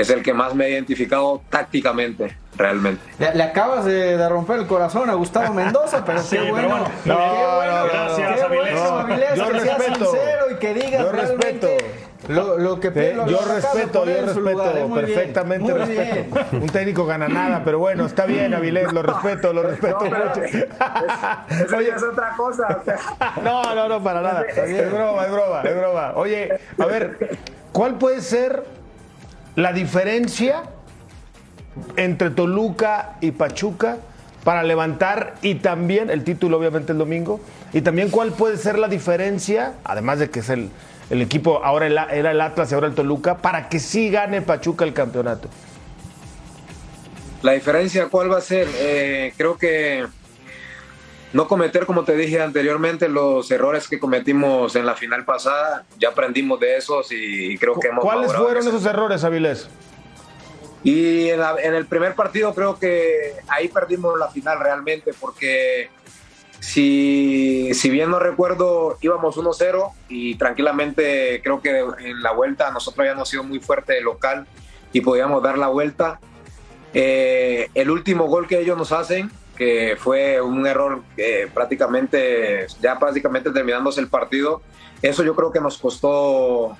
[0.00, 3.02] es el que más me ha identificado tácticamente, realmente.
[3.18, 6.52] Le, le acabas de, de romper el corazón a Gustavo Mendoza, pero Sí, qué pero
[6.52, 6.68] bueno.
[6.68, 6.84] bueno.
[7.04, 7.16] qué No,
[7.56, 8.72] bueno, no, no, gracias, qué Avilés.
[8.80, 10.04] bueno, Avilés, Yo que seas respeto.
[10.10, 12.08] sincero y que digas Yo realmente respeto.
[12.28, 16.14] Lo, lo que Eh, lo- yo respeto, yo respeto, bien, perfectamente muy respeto.
[16.50, 16.62] bien.
[16.62, 20.40] Un técnico gana nada, pero bueno, está bien, Avilés, lo respeto, lo respeto mucho.
[21.76, 22.82] Oye, es otra cosa.
[23.42, 24.42] no, no, no, para nada.
[24.42, 26.12] Es broma, es broma, es broma.
[26.16, 27.38] Oye, a ver,
[27.72, 28.64] ¿cuál puede ser
[29.58, 30.62] la diferencia
[31.96, 33.96] entre Toluca y Pachuca
[34.44, 37.40] para levantar y también el título obviamente el domingo.
[37.72, 40.70] Y también cuál puede ser la diferencia además de que es el,
[41.10, 44.84] el equipo ahora era el Atlas y ahora el Toluca para que sí gane Pachuca
[44.84, 45.48] el campeonato.
[47.42, 48.68] La diferencia, ¿cuál va a ser?
[48.76, 50.06] Eh, creo que
[51.32, 55.84] no cometer, como te dije anteriormente, los errores que cometimos en la final pasada.
[55.98, 58.02] Ya aprendimos de esos y creo que hemos.
[58.04, 59.68] ¿cuáles fueron esos errores Avilés?
[60.84, 65.90] Y en, la- en el primer partido creo que ahí perdimos la final realmente porque
[66.60, 73.00] si, si bien no recuerdo íbamos 1-0 y tranquilamente creo que en la vuelta nosotros
[73.00, 74.46] habíamos sido muy fuerte de local
[74.92, 76.20] y podíamos dar la vuelta.
[76.94, 82.96] Eh, el último gol que ellos nos hacen, que fue un error eh, prácticamente, ya
[82.96, 84.62] prácticamente terminándose el partido,
[85.02, 86.76] eso yo creo que nos costó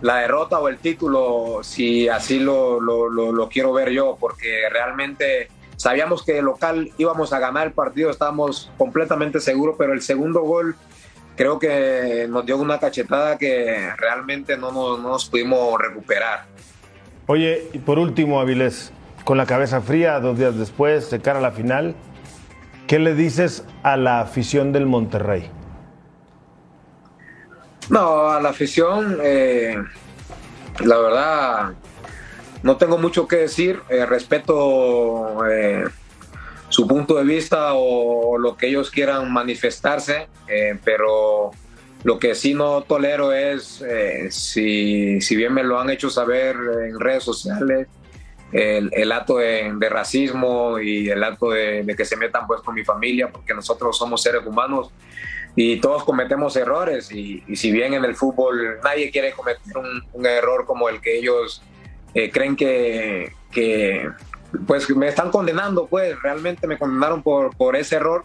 [0.00, 5.48] la derrota o el título, si así lo, lo, lo, quiero ver yo, porque realmente
[5.76, 10.42] sabíamos que el local íbamos a ganar el partido, estábamos completamente seguros, pero el segundo
[10.42, 10.76] gol
[11.36, 16.44] creo que nos dio una cachetada que realmente no nos, no nos pudimos recuperar.
[17.26, 18.92] Oye, y por último, Avilés,
[19.24, 21.94] con la cabeza fría, dos días después, de cara a la final,
[22.90, 25.48] ¿qué le dices a la afición del Monterrey?
[27.88, 29.76] No, a la afición, eh,
[30.80, 31.72] la verdad,
[32.64, 33.80] no tengo mucho que decir.
[33.90, 35.84] Eh, respeto eh,
[36.68, 40.26] su punto de vista o lo que ellos quieran manifestarse,
[40.82, 41.52] pero
[42.02, 43.84] lo que sí no tolero es,
[44.30, 46.56] si, si, bien me lo han hecho saber
[46.88, 47.86] en redes sociales,
[48.52, 52.84] el, acto de, racismo y el acto de, de, que se metan pues con mi
[52.84, 54.90] familia, porque nosotros somos seres humanos
[55.56, 57.10] y todos cometemos errores.
[57.12, 61.62] Y, si bien en el fútbol nadie quiere cometer un, error como el que ellos
[62.14, 64.08] eh, creen que, que,
[64.66, 68.24] pues me están condenando pues realmente me condenaron por, por ese error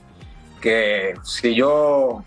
[0.60, 2.24] que si yo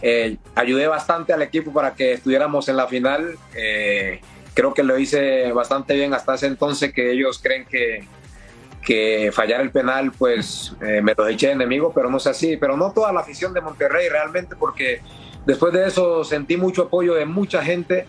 [0.00, 4.20] eh, ayudé bastante al equipo para que estuviéramos en la final eh,
[4.54, 8.04] creo que lo hice bastante bien hasta ese entonces que ellos creen que,
[8.82, 12.56] que fallar el penal, pues eh, me lo eché de enemigo, pero no es así.
[12.56, 15.00] Pero no toda la afición de Monterrey realmente, porque
[15.46, 18.06] después de eso sentí mucho apoyo de mucha gente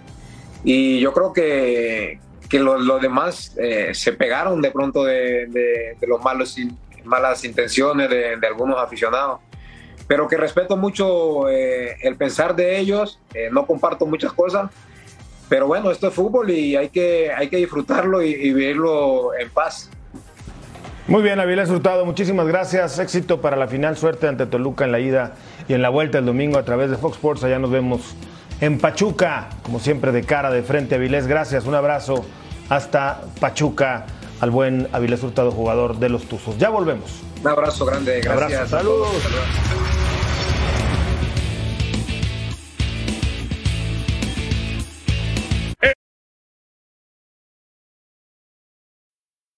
[0.63, 2.19] y yo creo que,
[2.49, 6.57] que los demás eh, se pegaron de pronto de, de, los malos
[7.03, 9.39] malas intenciones de, algunos aficionados.
[10.07, 13.19] Pero que respeto mucho eh, el pensar de ellos,
[13.51, 14.69] no comparto muchas cosas,
[15.53, 19.51] pero bueno, esto es fútbol y hay que, hay que disfrutarlo y, y vivirlo en
[19.51, 19.87] paz.
[21.05, 22.97] Muy bien, Avilés Hurtado, muchísimas gracias.
[22.97, 25.35] Éxito para la final, suerte ante Toluca en la ida
[25.67, 27.43] y en la vuelta el domingo a través de Fox Sports.
[27.43, 28.15] Allá nos vemos
[28.61, 30.95] en Pachuca, como siempre de cara, de frente.
[30.95, 31.65] Avilés, gracias.
[31.65, 32.25] Un abrazo
[32.69, 34.07] hasta Pachuca
[34.41, 36.57] al buen Avilés Hurtado, jugador de los Tuzos.
[36.57, 37.21] Ya volvemos.
[37.43, 38.71] Un abrazo grande, gracias.
[38.71, 39.11] Saludos.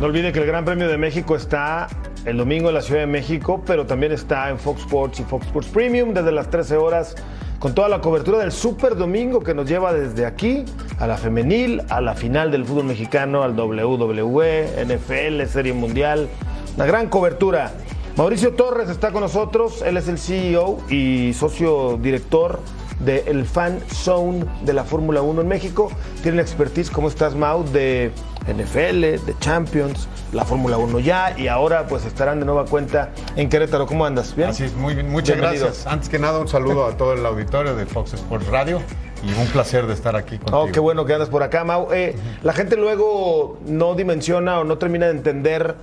[0.00, 1.88] No olviden que el Gran Premio de México está
[2.24, 5.46] el domingo en la Ciudad de México, pero también está en Fox Sports y Fox
[5.46, 7.16] Sports Premium desde las 13 horas
[7.58, 10.64] con toda la cobertura del Super Domingo que nos lleva desde aquí
[11.00, 16.28] a la femenil, a la final del fútbol mexicano, al WWE, NFL, Serie Mundial.
[16.76, 17.72] Una gran cobertura.
[18.16, 22.60] Mauricio Torres está con nosotros, él es el CEO y socio director
[23.00, 25.90] del Fan Zone de la Fórmula 1 en México.
[26.22, 27.64] Tiene expertise, ¿cómo estás, Mau?
[27.64, 28.12] De
[28.48, 33.48] NFL, de Champions, la Fórmula 1 ya y ahora pues estarán de nueva cuenta en
[33.48, 33.86] Querétaro.
[33.86, 34.34] ¿Cómo andas?
[34.34, 34.48] ¿Bien?
[34.48, 35.10] Así es, muy bien.
[35.10, 35.86] Muchas gracias.
[35.86, 38.80] Antes que nada, un saludo a todo el auditorio de Fox Sports Radio
[39.22, 40.58] y un placer de estar aquí contigo.
[40.58, 41.92] Oh, qué bueno que andas por acá, Mau.
[41.92, 45.76] Eh, la gente luego no dimensiona o no termina de entender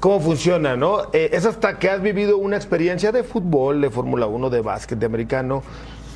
[0.00, 1.02] cómo funciona, ¿no?
[1.12, 4.98] Eh, es hasta que has vivido una experiencia de fútbol, de Fórmula 1, de básquet,
[4.98, 5.62] de americano,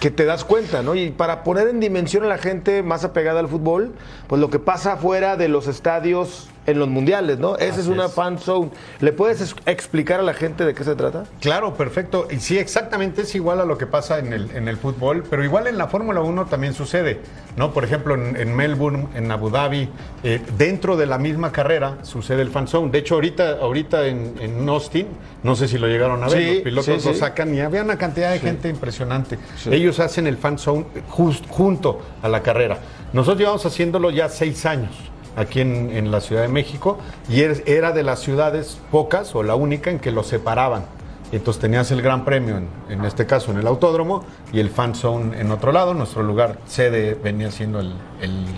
[0.01, 0.95] que te das cuenta, ¿no?
[0.95, 3.95] Y para poner en dimensión a la gente más apegada al fútbol,
[4.27, 7.57] pues lo que pasa fuera de los estadios en los mundiales, ¿no?
[7.57, 8.71] Esa es una fan zone.
[9.01, 11.25] ¿Le puedes explicar a la gente de qué se trata?
[11.41, 12.27] Claro, perfecto.
[12.31, 15.45] Y sí, exactamente es igual a lo que pasa en el, en el fútbol, pero
[15.45, 17.21] igual en la Fórmula 1 también sucede,
[17.57, 17.73] ¿no?
[17.73, 19.89] Por ejemplo, en, Melbourne, en Abu Dhabi,
[20.23, 22.91] eh, dentro de la misma carrera sucede el fan zone.
[22.91, 25.07] De hecho, ahorita, ahorita en, Austin,
[25.43, 28.33] no sé si lo llegaron a ver, los pilotos lo sacan y había una cantidad
[28.33, 29.39] de gente impresionante.
[29.71, 32.79] Ellos hacen el fan zone junto a la carrera.
[33.13, 34.91] Nosotros llevamos haciéndolo ya seis años
[35.37, 39.91] aquí en, la Ciudad de México y era de las ciudades pocas o la única
[39.91, 40.87] en que lo separaban.
[41.31, 45.39] entonces tenías el Gran Premio, en, este caso en el Autódromo, y el Fan Zone
[45.39, 45.93] en otro lado.
[45.95, 47.95] Nuestro lugar sede venía siendo el,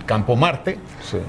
[0.07, 0.79] Campo Marte,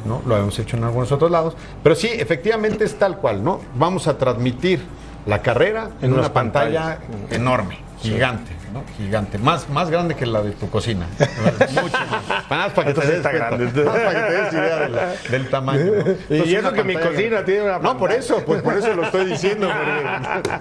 [0.06, 0.22] ¿no?
[0.26, 1.56] Lo habíamos hecho en algunos otros lados.
[1.84, 3.60] Pero sí, efectivamente es tal cual, ¿no?
[3.76, 4.80] Vamos a transmitir
[5.26, 8.59] la carrera en, una pantalla enorme, gigante.
[8.74, 8.84] ¿No?
[8.97, 9.38] Gigante.
[9.38, 11.07] Más, más grande que la de tu cocina.
[11.20, 12.49] Mucho más.
[12.49, 13.49] Más para que te des está cuenta.
[13.57, 13.84] grande.
[13.84, 14.97] Más para que te des idea del,
[15.32, 15.86] del tamaño.
[15.86, 15.91] ¿no?
[15.91, 18.93] Y Entonces, eso una que mi cocina tiene una No, por eso, pues por eso
[18.93, 19.70] lo estoy diciendo.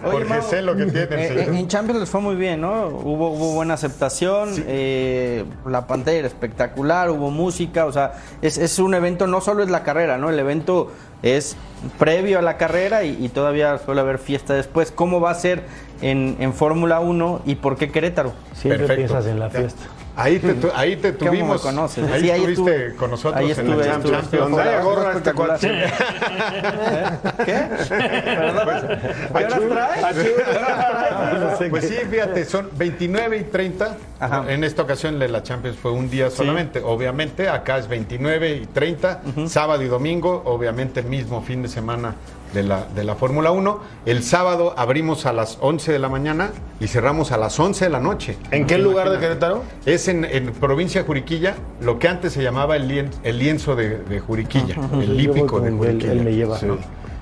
[0.02, 1.06] Porque, porque Mau, sé lo que tiene.
[1.24, 1.54] eh, señor.
[1.54, 2.86] eh, en Champions les fue muy bien, ¿no?
[2.88, 8.78] Hubo, hubo buena aceptación, eh, la pantalla era espectacular, hubo música, o sea, es, es
[8.78, 10.30] un evento, no solo es la carrera, ¿no?
[10.30, 10.92] El evento
[11.22, 11.56] es
[11.98, 14.90] previo a la carrera y, y todavía suele haber fiesta después.
[14.92, 15.64] ¿Cómo va a ser
[16.00, 18.32] en, en Fórmula 1 y por qué Querétaro?
[18.54, 19.12] Siempre Perfecto.
[19.14, 19.58] piensas en la Ya.
[19.60, 19.82] fiesta.
[20.20, 21.64] Ahí te, tu- ahí te ¿Cómo tuvimos.
[21.64, 22.10] me conoces?
[22.10, 22.96] Ahí Sí, ahí estuviste estuve.
[22.96, 24.24] con nosotros Ahí en estuve, la estuve, Champions.
[24.48, 24.62] estuve.
[24.62, 25.84] Haya gorra, este cuate.
[31.70, 33.96] Pues sí, fíjate, son 29 y 30.
[34.20, 34.44] Ajá.
[34.48, 36.80] En esta ocasión de la Champions fue un día solamente.
[36.82, 42.14] Obviamente, acá es 29 y 30, sábado y domingo, obviamente el mismo fin de semana
[42.54, 43.78] de la, de la Fórmula 1.
[44.06, 47.90] El sábado abrimos a las 11 de la mañana y cerramos a las 11 de
[47.90, 48.36] la noche.
[48.50, 49.62] ¿En qué lugar de Querétaro?
[49.86, 53.76] Es en, en provincia de Juriquilla, lo que antes se llamaba el, lien- el lienzo
[53.76, 56.12] de, de Juriquilla, el lípico de Juriquilla.
[56.12, 56.58] él me lleva.
[56.58, 56.66] Sí.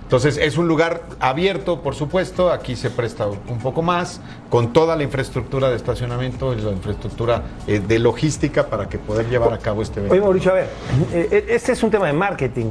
[0.02, 4.20] Entonces es un lugar abierto, por supuesto, aquí se presta un poco más,
[4.50, 9.28] con toda la infraestructura de estacionamiento y la infraestructura eh, de logística para que poder
[9.28, 10.24] llevar a cabo este Oye, evento.
[10.26, 10.68] Mauricio, a ver,
[11.12, 12.66] eh, este es un tema de marketing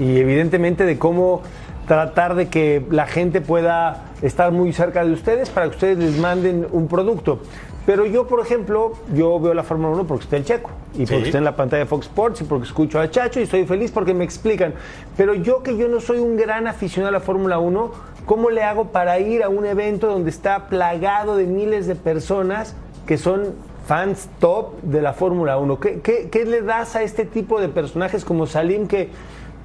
[0.00, 1.42] y evidentemente de cómo
[1.86, 6.18] tratar de que la gente pueda estar muy cerca de ustedes para que ustedes les
[6.18, 7.40] manden un producto.
[7.86, 11.24] Pero yo, por ejemplo, yo veo la Fórmula 1 porque está el Checo y porque
[11.24, 13.90] está en la pantalla de Fox Sports y porque escucho a Chacho y estoy feliz
[13.90, 14.74] porque me explican.
[15.16, 17.90] Pero yo que yo no soy un gran aficionado a la Fórmula 1,
[18.26, 22.76] ¿cómo le hago para ir a un evento donde está plagado de miles de personas
[23.06, 23.54] que son
[23.90, 25.80] fans top de la Fórmula 1.
[25.80, 29.08] ¿Qué, qué, qué le das a este tipo de personajes como Salim que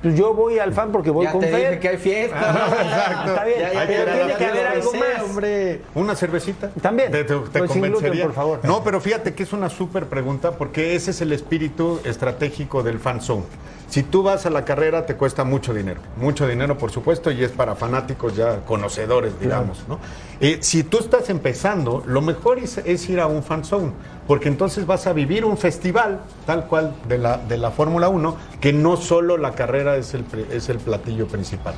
[0.05, 1.59] pues yo voy al fan porque voy Ya con te Fer?
[1.69, 2.37] dije que hay fiesta.
[2.83, 3.29] exacto.
[3.31, 5.23] Está bien, Ya, ya, pero ya, tiene que haber algo más.
[5.23, 5.81] hombre.
[5.95, 6.69] ¿Una cervecita?
[6.79, 7.11] También.
[7.11, 8.23] Te, te- te Pues gluten, convencería.
[8.25, 8.59] por favor.
[8.61, 12.99] No, pero fíjate que es una súper pregunta porque ese es el espíritu estratégico del
[12.99, 13.45] fan zone.
[13.89, 17.43] Si tú vas a la carrera te cuesta mucho dinero, mucho dinero por supuesto y
[17.43, 19.99] es para fanáticos ya conocedores, digamos, ¿no?
[20.39, 23.91] Eh, si tú estás empezando, lo mejor es, es ir a un fan zone,
[24.27, 28.35] porque entonces vas a vivir un festival tal cual de la, de la Fórmula 1,
[28.59, 31.75] que no solo la carrera es el, es el platillo principal.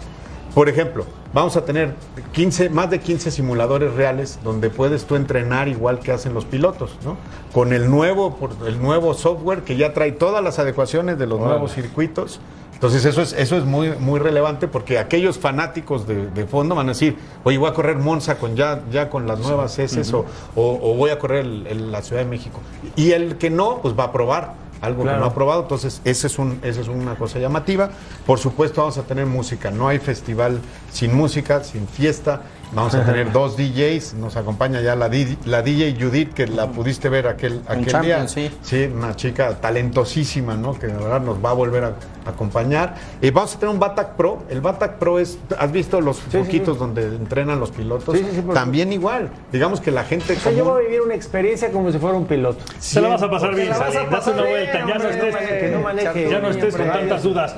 [0.58, 1.93] Por ejemplo, vamos a tener
[2.32, 6.98] 15, más de 15 simuladores reales donde puedes tú entrenar igual que hacen los pilotos,
[7.06, 7.16] ¿no?
[7.54, 8.36] Con el nuevo,
[8.66, 12.39] el nuevo software que ya trae todas las adecuaciones de los nuevos circuitos.
[12.78, 16.86] Entonces eso es, eso es muy, muy relevante porque aquellos fanáticos de, de fondo van
[16.86, 20.25] a decir, oye, voy a correr Monza con ya, ya con las nuevas S o,
[20.61, 22.59] o- o voy a correr el- el- la Ciudad de México.
[22.95, 26.28] Y el que no, pues va a probar algo que no ha probado, entonces esa
[26.28, 27.89] es, un, esa es una cosa llamativa.
[28.28, 30.59] Por supuesto vamos a tener música, no hay festival
[30.91, 32.43] sin música, sin fiesta.
[32.74, 36.68] Vamos a tener dos DJs, nos acompaña ya la, di- la DJ Judith, que la
[36.68, 38.28] pudiste ver aquel, aquel día.
[38.28, 38.51] Sí.
[38.61, 40.78] Sí, una chica talentosísima, ¿no?
[40.78, 41.88] Que de verdad nos va a volver a,
[42.26, 42.95] a acompañar.
[43.22, 44.39] Y vamos a tener un Batac Pro.
[44.49, 46.80] El Batac Pro es, ¿has visto los sí, foquitos sí.
[46.80, 48.18] donde entrenan los pilotos?
[48.18, 49.30] Sí, sí, sí, por También igual.
[49.51, 52.18] Digamos que la gente O sea, yo voy a vivir una experiencia como si fuera
[52.18, 52.59] un piloto.
[52.80, 54.09] Se la vas a pasar bien, la vas a Salim.
[54.11, 56.30] Date una bien, vuelta, ya no estés, no maneje, que no maneje.
[56.30, 57.55] ya no estés con tantas dudas.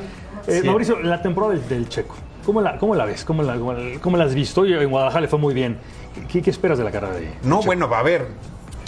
[0.47, 0.67] Eh, Sí.
[0.67, 2.15] Mauricio, la temporada del, del Checo,
[2.49, 3.23] ¿cómo la, cómo la ves?
[3.23, 4.65] ¿Cómo la, cómo, la- cómo la has visto?
[4.65, 5.77] En Guadalajara le fue muy bien.
[6.31, 8.25] ¿Qué, qué esperas de la carrera de No, bueno, va a ver.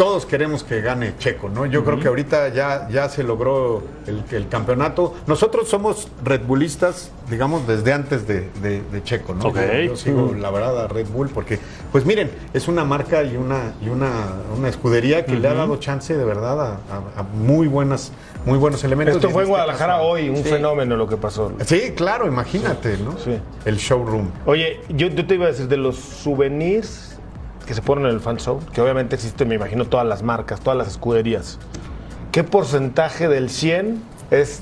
[0.01, 1.67] Todos queremos que gane Checo, ¿no?
[1.67, 5.13] Yo creo que ahorita ya, ya se logró el, el campeonato.
[5.27, 9.45] Nosotros somos Red Bullistas, digamos, desde antes de, de- de Checo, ¿no?
[9.49, 9.57] Ok.
[9.57, 11.59] Yo, yo sigo, la verdad, a Red Bull porque,
[11.91, 14.09] pues miren, es una marca y una, y una,
[14.57, 18.11] una escudería que le ha dado chance de verdad a, a- a muy, buenas,
[18.43, 19.17] muy buenos elementos.
[19.17, 21.51] Esto fue en este Guadalajara hoy, un fenómeno lo que pasó.
[21.63, 23.19] Sí, claro, imagínate, ¿no?
[23.19, 23.37] Sí.
[23.65, 24.31] El showroom.
[24.47, 27.10] Oye, yo, yo te iba a decir de los souvenirs
[27.65, 30.59] que se ponen en el fan zone, que obviamente existen, me imagino, todas las marcas,
[30.61, 31.57] todas las escuderías.
[32.31, 34.01] ¿Qué porcentaje del 100
[34.31, 34.61] es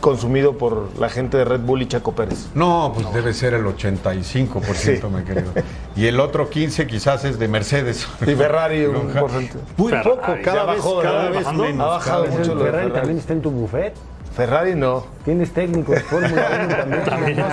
[0.00, 2.48] consumido por la gente de Red Bull y Checo Pérez?
[2.54, 5.00] No, pues debe ser el 85%, Sí.
[5.14, 5.52] mi querido.
[5.96, 8.06] Y el otro 15 quizás es de Mercedes.
[8.22, 9.58] Y Ferrari, un porcentaje.
[9.76, 11.86] Muy Ferrari, poco, ya cada vez, bajó, cada vez menos.
[11.86, 12.92] Ha bajado cada vez mucho de Ferrari Ferrari.
[12.92, 13.94] también está en tu buffet.
[14.36, 15.06] Ferrari no.
[15.24, 17.44] Tienes técnico de Fórmula 1 también.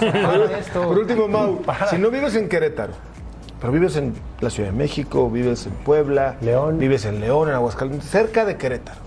[0.74, 2.92] Por último, Mau, si no vives en Querétaro,
[3.64, 6.80] pero vives en la Ciudad de México, vives en Puebla, León.
[6.80, 9.00] vives en León, en Aguascalientes, cerca de Querétaro,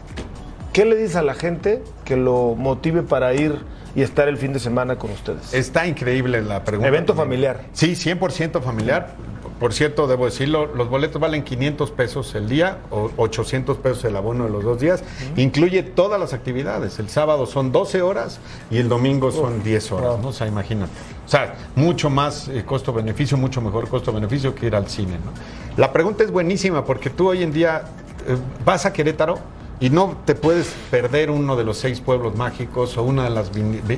[0.72, 3.54] ¿qué le dices a la gente que lo motive para ir
[3.94, 5.52] y estar el fin de semana con ustedes?
[5.52, 6.88] Está increíble la pregunta.
[6.88, 7.64] Evento familiar.
[7.74, 9.10] Sí, 100% familiar.
[9.58, 14.14] Por cierto, debo decirlo, los boletos valen 500 pesos el día o 800 pesos el
[14.16, 15.02] abono de los dos días.
[15.36, 16.98] Incluye todas las actividades.
[16.98, 18.38] El sábado son 12 horas
[18.70, 20.28] y el domingo son 10 horas, ¿no?
[20.28, 20.92] O sea, imagínate.
[21.24, 25.32] O sea, mucho más eh, costo-beneficio, mucho mejor costo-beneficio que ir al cine, ¿no?
[25.76, 27.82] La pregunta es buenísima porque tú hoy en día
[28.26, 29.38] eh, vas a Querétaro
[29.80, 33.50] y no te puedes perder uno de los seis pueblos mágicos o una de las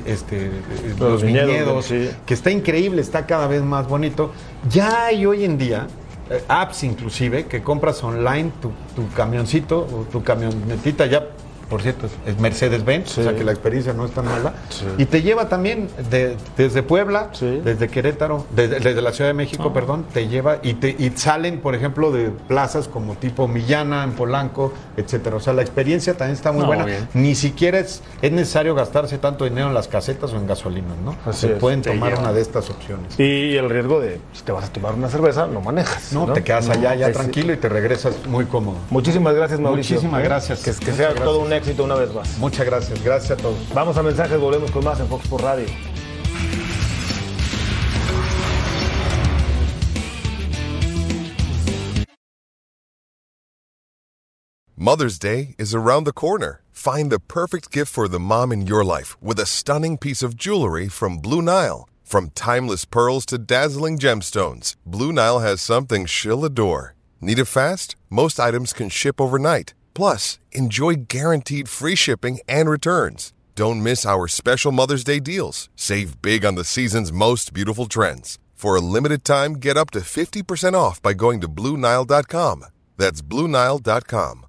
[0.05, 0.51] este, eh,
[0.99, 2.09] Los los, viñedos, viñedos, sí.
[2.25, 4.31] que está increíble, está cada vez más bonito.
[4.69, 5.87] Ya hay hoy en día
[6.29, 11.27] eh, apps inclusive que compras online tu, tu camioncito o tu camionetita ya.
[11.69, 14.53] Por cierto, es- es Mercedes-Benz, o sea que la experiencia no es tan mala.
[14.97, 19.67] Y te lleva también de- desde Puebla, desde Querétaro, desde, desde la Ciudad de México,
[19.69, 19.73] Ah.
[19.73, 24.13] perdón, te lleva y, te, y salen, por ejemplo, de plazas como tipo Millana, en
[24.13, 25.35] Polanco, etcétera.
[25.35, 26.85] O sea, la experiencia también está muy No, buena.
[26.85, 27.07] bien.
[27.13, 31.15] Ni siquiera es, es necesario gastarse tanto dinero en las casetas o en gasolinas, ¿no?
[31.25, 31.59] Así Se es.
[31.59, 32.21] pueden Te tomar lleva.
[32.21, 33.19] una de estas opciones.
[33.19, 36.13] Y el riesgo de, si te vas a tomar una cerveza, no manejas.
[36.13, 38.77] No, te quedas allá ya Es- tranquilo y te regresas muy cómodo.
[38.89, 39.95] Muchísimas gracias, Mauricio.
[39.97, 40.63] Muchísimas gracias.
[40.63, 41.23] Que, sea gracias.
[41.23, 42.37] todo un éxito una vez más.
[42.39, 43.03] Muchas gracias.
[43.03, 43.57] Gracias a todos.
[43.73, 45.67] Vamos a mensajes, volvemos con más en Fox por Radio.
[54.81, 56.61] Mother's Day is around the corner.
[56.71, 60.37] Find the perfect gift for the mom in your life with a stunning piece of
[60.37, 61.87] jewelry from Blue Nile.
[62.01, 66.95] From timeless pearls to dazzling gemstones, Blue Nile has something she'll adore.
[67.21, 67.97] Need it fast?
[68.09, 69.73] Most items can ship overnight.
[69.99, 73.33] Plus, enjoy guaranteed free shipping and returns.
[73.53, 75.67] Don't miss our special Mother's Day deals.
[75.75, 78.39] Save big on the season's most beautiful trends.
[78.55, 82.63] For a limited time, get up to 50% off by going to BlueNile.com.
[82.95, 84.45] That's BlueNile.com.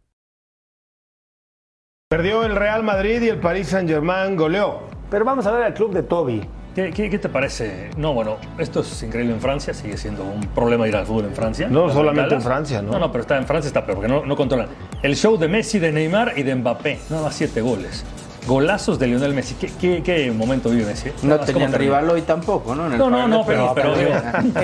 [2.09, 4.82] Perdió el Real Madrid y el Paris Saint-Germain goleó.
[5.11, 6.48] Pero vamos a ver al club de Toby.
[6.75, 7.91] ¿Qué, qué, qué te parece?
[7.97, 11.35] No, bueno, esto es increíble en Francia, sigue siendo un problema ir al fútbol en
[11.35, 11.66] Francia.
[11.68, 12.93] No Las solamente en Francia, ¿no?
[12.93, 14.68] No, no, pero está en Francia está peor, porque no, no controlan.
[15.03, 18.05] El show de Messi, de Neymar y de Mbappé, nada más siete goles.
[18.47, 19.55] Golazos de Lionel Messi.
[19.57, 21.11] ¿Qué, qué, qué momento vive Messi?
[21.25, 22.87] No tenían rival hoy tampoco, ¿no?
[22.87, 23.47] En el No, no, no, Four.
[23.53, 24.11] pero, pero digo,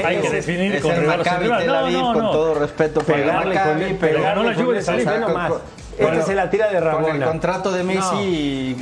[0.04, 1.48] hay que definir es con el rival Maccabi.
[1.58, 2.30] Tel No, Aviv, no, con no.
[2.30, 5.50] todo respeto Pegarle con él, pero le ganó la con- nomás.
[5.50, 5.60] con-
[5.98, 7.26] Esta se la tira de Con el Rabona.
[7.26, 8.76] contrato de Messi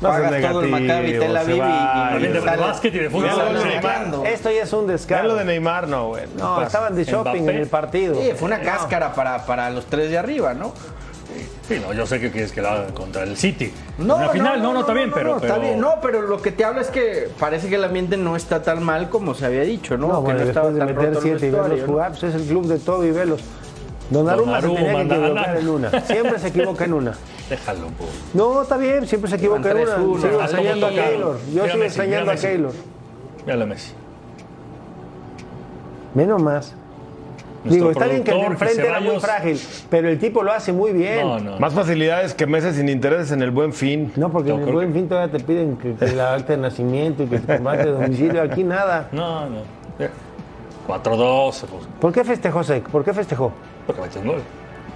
[0.00, 1.66] No pagas todo el negativo, Maccabi Tel se Aviv y- va.
[1.66, 3.26] y, También de sale- básquet y de fútbol.
[3.26, 4.24] y No, no, no.
[4.26, 5.28] Esto ya es un descaro.
[5.28, 6.24] lo de Neymar, no, güey.
[6.36, 7.50] No, estaban de shopping Mbappé.
[7.56, 8.14] en el partido.
[8.20, 8.64] Sí, fue una No.
[8.64, 10.72] cáscara para, para los tres de arriba, ¿no?
[11.68, 13.72] Sí, no, yo sé que quieres que la haga contra el City.
[13.98, 15.30] No, Al final, no, no, está bien, pero.
[15.30, 15.80] no, está pero- bien.
[15.80, 18.82] No, pero lo que te habla es que parece que el ambiente no está tan
[18.82, 20.06] mal como se había dicho, ¿no?
[20.08, 21.86] No, que bueno, no estaba de tan meter siete y verlos ¿no?
[21.86, 23.40] jugar, pues es el club de Toby y velos.
[24.10, 26.00] Donnarumma se Donnarumma, tenía que equivocar en una.
[26.02, 27.12] Siempre se equivoca en una.
[27.48, 28.06] Déjalo, po.
[28.34, 29.96] No, está bien, siempre se equivoca una.
[29.96, 30.90] 3-1, Sigo al extrañando a.
[30.90, 31.38] Keylor.
[31.54, 32.46] Yo sigo extrañando mira a Messi.
[32.46, 32.72] Keylor.
[33.44, 33.92] Míralo a Messi.
[36.14, 36.74] Menos más.
[37.64, 40.72] Nuestro Digo, está bien que el enfrente era muy frágil, pero el tipo lo hace
[40.72, 41.26] muy bien.
[41.26, 41.58] No, no.
[41.58, 44.12] Más facilidades que meses sin intereses en el buen fin.
[44.14, 47.24] No, porque en el buen fin todavía te piden que, que la acta de nacimiento
[47.24, 48.42] y que te de domicilio.
[48.42, 49.08] Aquí nada.
[49.16, 49.62] No, no.
[50.86, 52.88] 4-2, pues, ¿Por qué festejó Sec?
[52.88, 53.52] ¿Por qué festejó?
[53.86, 54.42] porque metió un gol.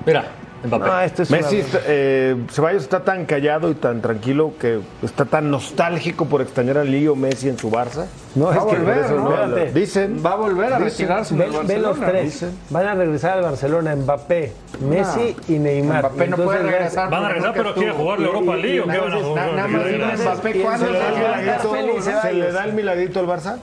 [0.06, 0.24] Mira,
[0.64, 0.84] Mbappé.
[0.86, 4.80] No, esto es Messi, una- está- eh, Ceballos está tan callado y tan tranquilo que
[5.02, 8.06] está tan nostálgico por extrañar a Lío Messi en su Barça.
[8.34, 9.72] No, Va es que volver.
[9.72, 10.22] Dicen.
[10.24, 12.06] Va a volver a retirarse en el ven, ven los Barcelona.
[12.20, 12.24] tres.
[12.32, 12.58] Dicen.
[12.70, 16.00] Van a regresar al Barcelona Mbappé, Messi y Neymar.
[16.04, 17.10] Mbappé no puede regresar.
[17.10, 18.80] Van a regresar, pero quiere jugar la Europa League.
[18.80, 19.52] ¿o ¿Qué van a jugar?
[19.54, 20.20] Nada más.
[20.20, 22.54] Mbappé, ¿quién ¿cuándo se ¿Se le, da el milagrito, feliz, ¿Se le Ceballos?
[22.54, 23.56] da el milagrito al Barça?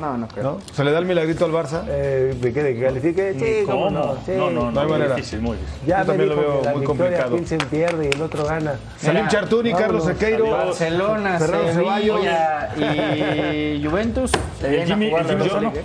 [0.00, 0.42] No, no creo.
[0.44, 0.58] ¿No?
[0.72, 1.82] ¿Se le da el milagrito al Barça?
[1.88, 2.62] Eh, ¿De qué?
[2.62, 3.34] ¿De que califique?
[3.38, 3.90] Sí, cómo ¿Cómo?
[3.90, 4.14] no.
[4.24, 4.32] Sí.
[4.36, 4.80] No, no, No no.
[4.80, 5.16] hay manera.
[5.30, 5.86] Difícil, muy difícil.
[5.86, 7.36] Ya Yo también lo veo muy complicado.
[7.36, 8.74] Pilsen pierde y el otro gana.
[8.98, 10.04] Salim Chartuni, Carlos.
[10.04, 10.50] Sequeiro.
[10.50, 11.38] Barcelona.
[11.38, 14.86] Sevilla y Juventus se.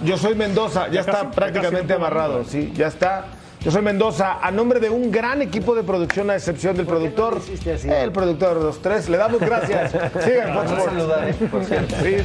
[0.03, 3.25] Yo soy Mendoza, ya, Ya está prácticamente amarrado, sí, ya está.
[3.65, 6.99] Yo soy Mendoza, a nombre de un gran equipo de producción, a excepción del ¿Por
[6.99, 7.41] qué no productor,
[7.73, 7.89] así?
[7.89, 9.91] el productor de los tres, le damos gracias.
[10.23, 10.53] Sigan,
[11.49, 11.95] por cierto.
[12.03, 12.17] Sí.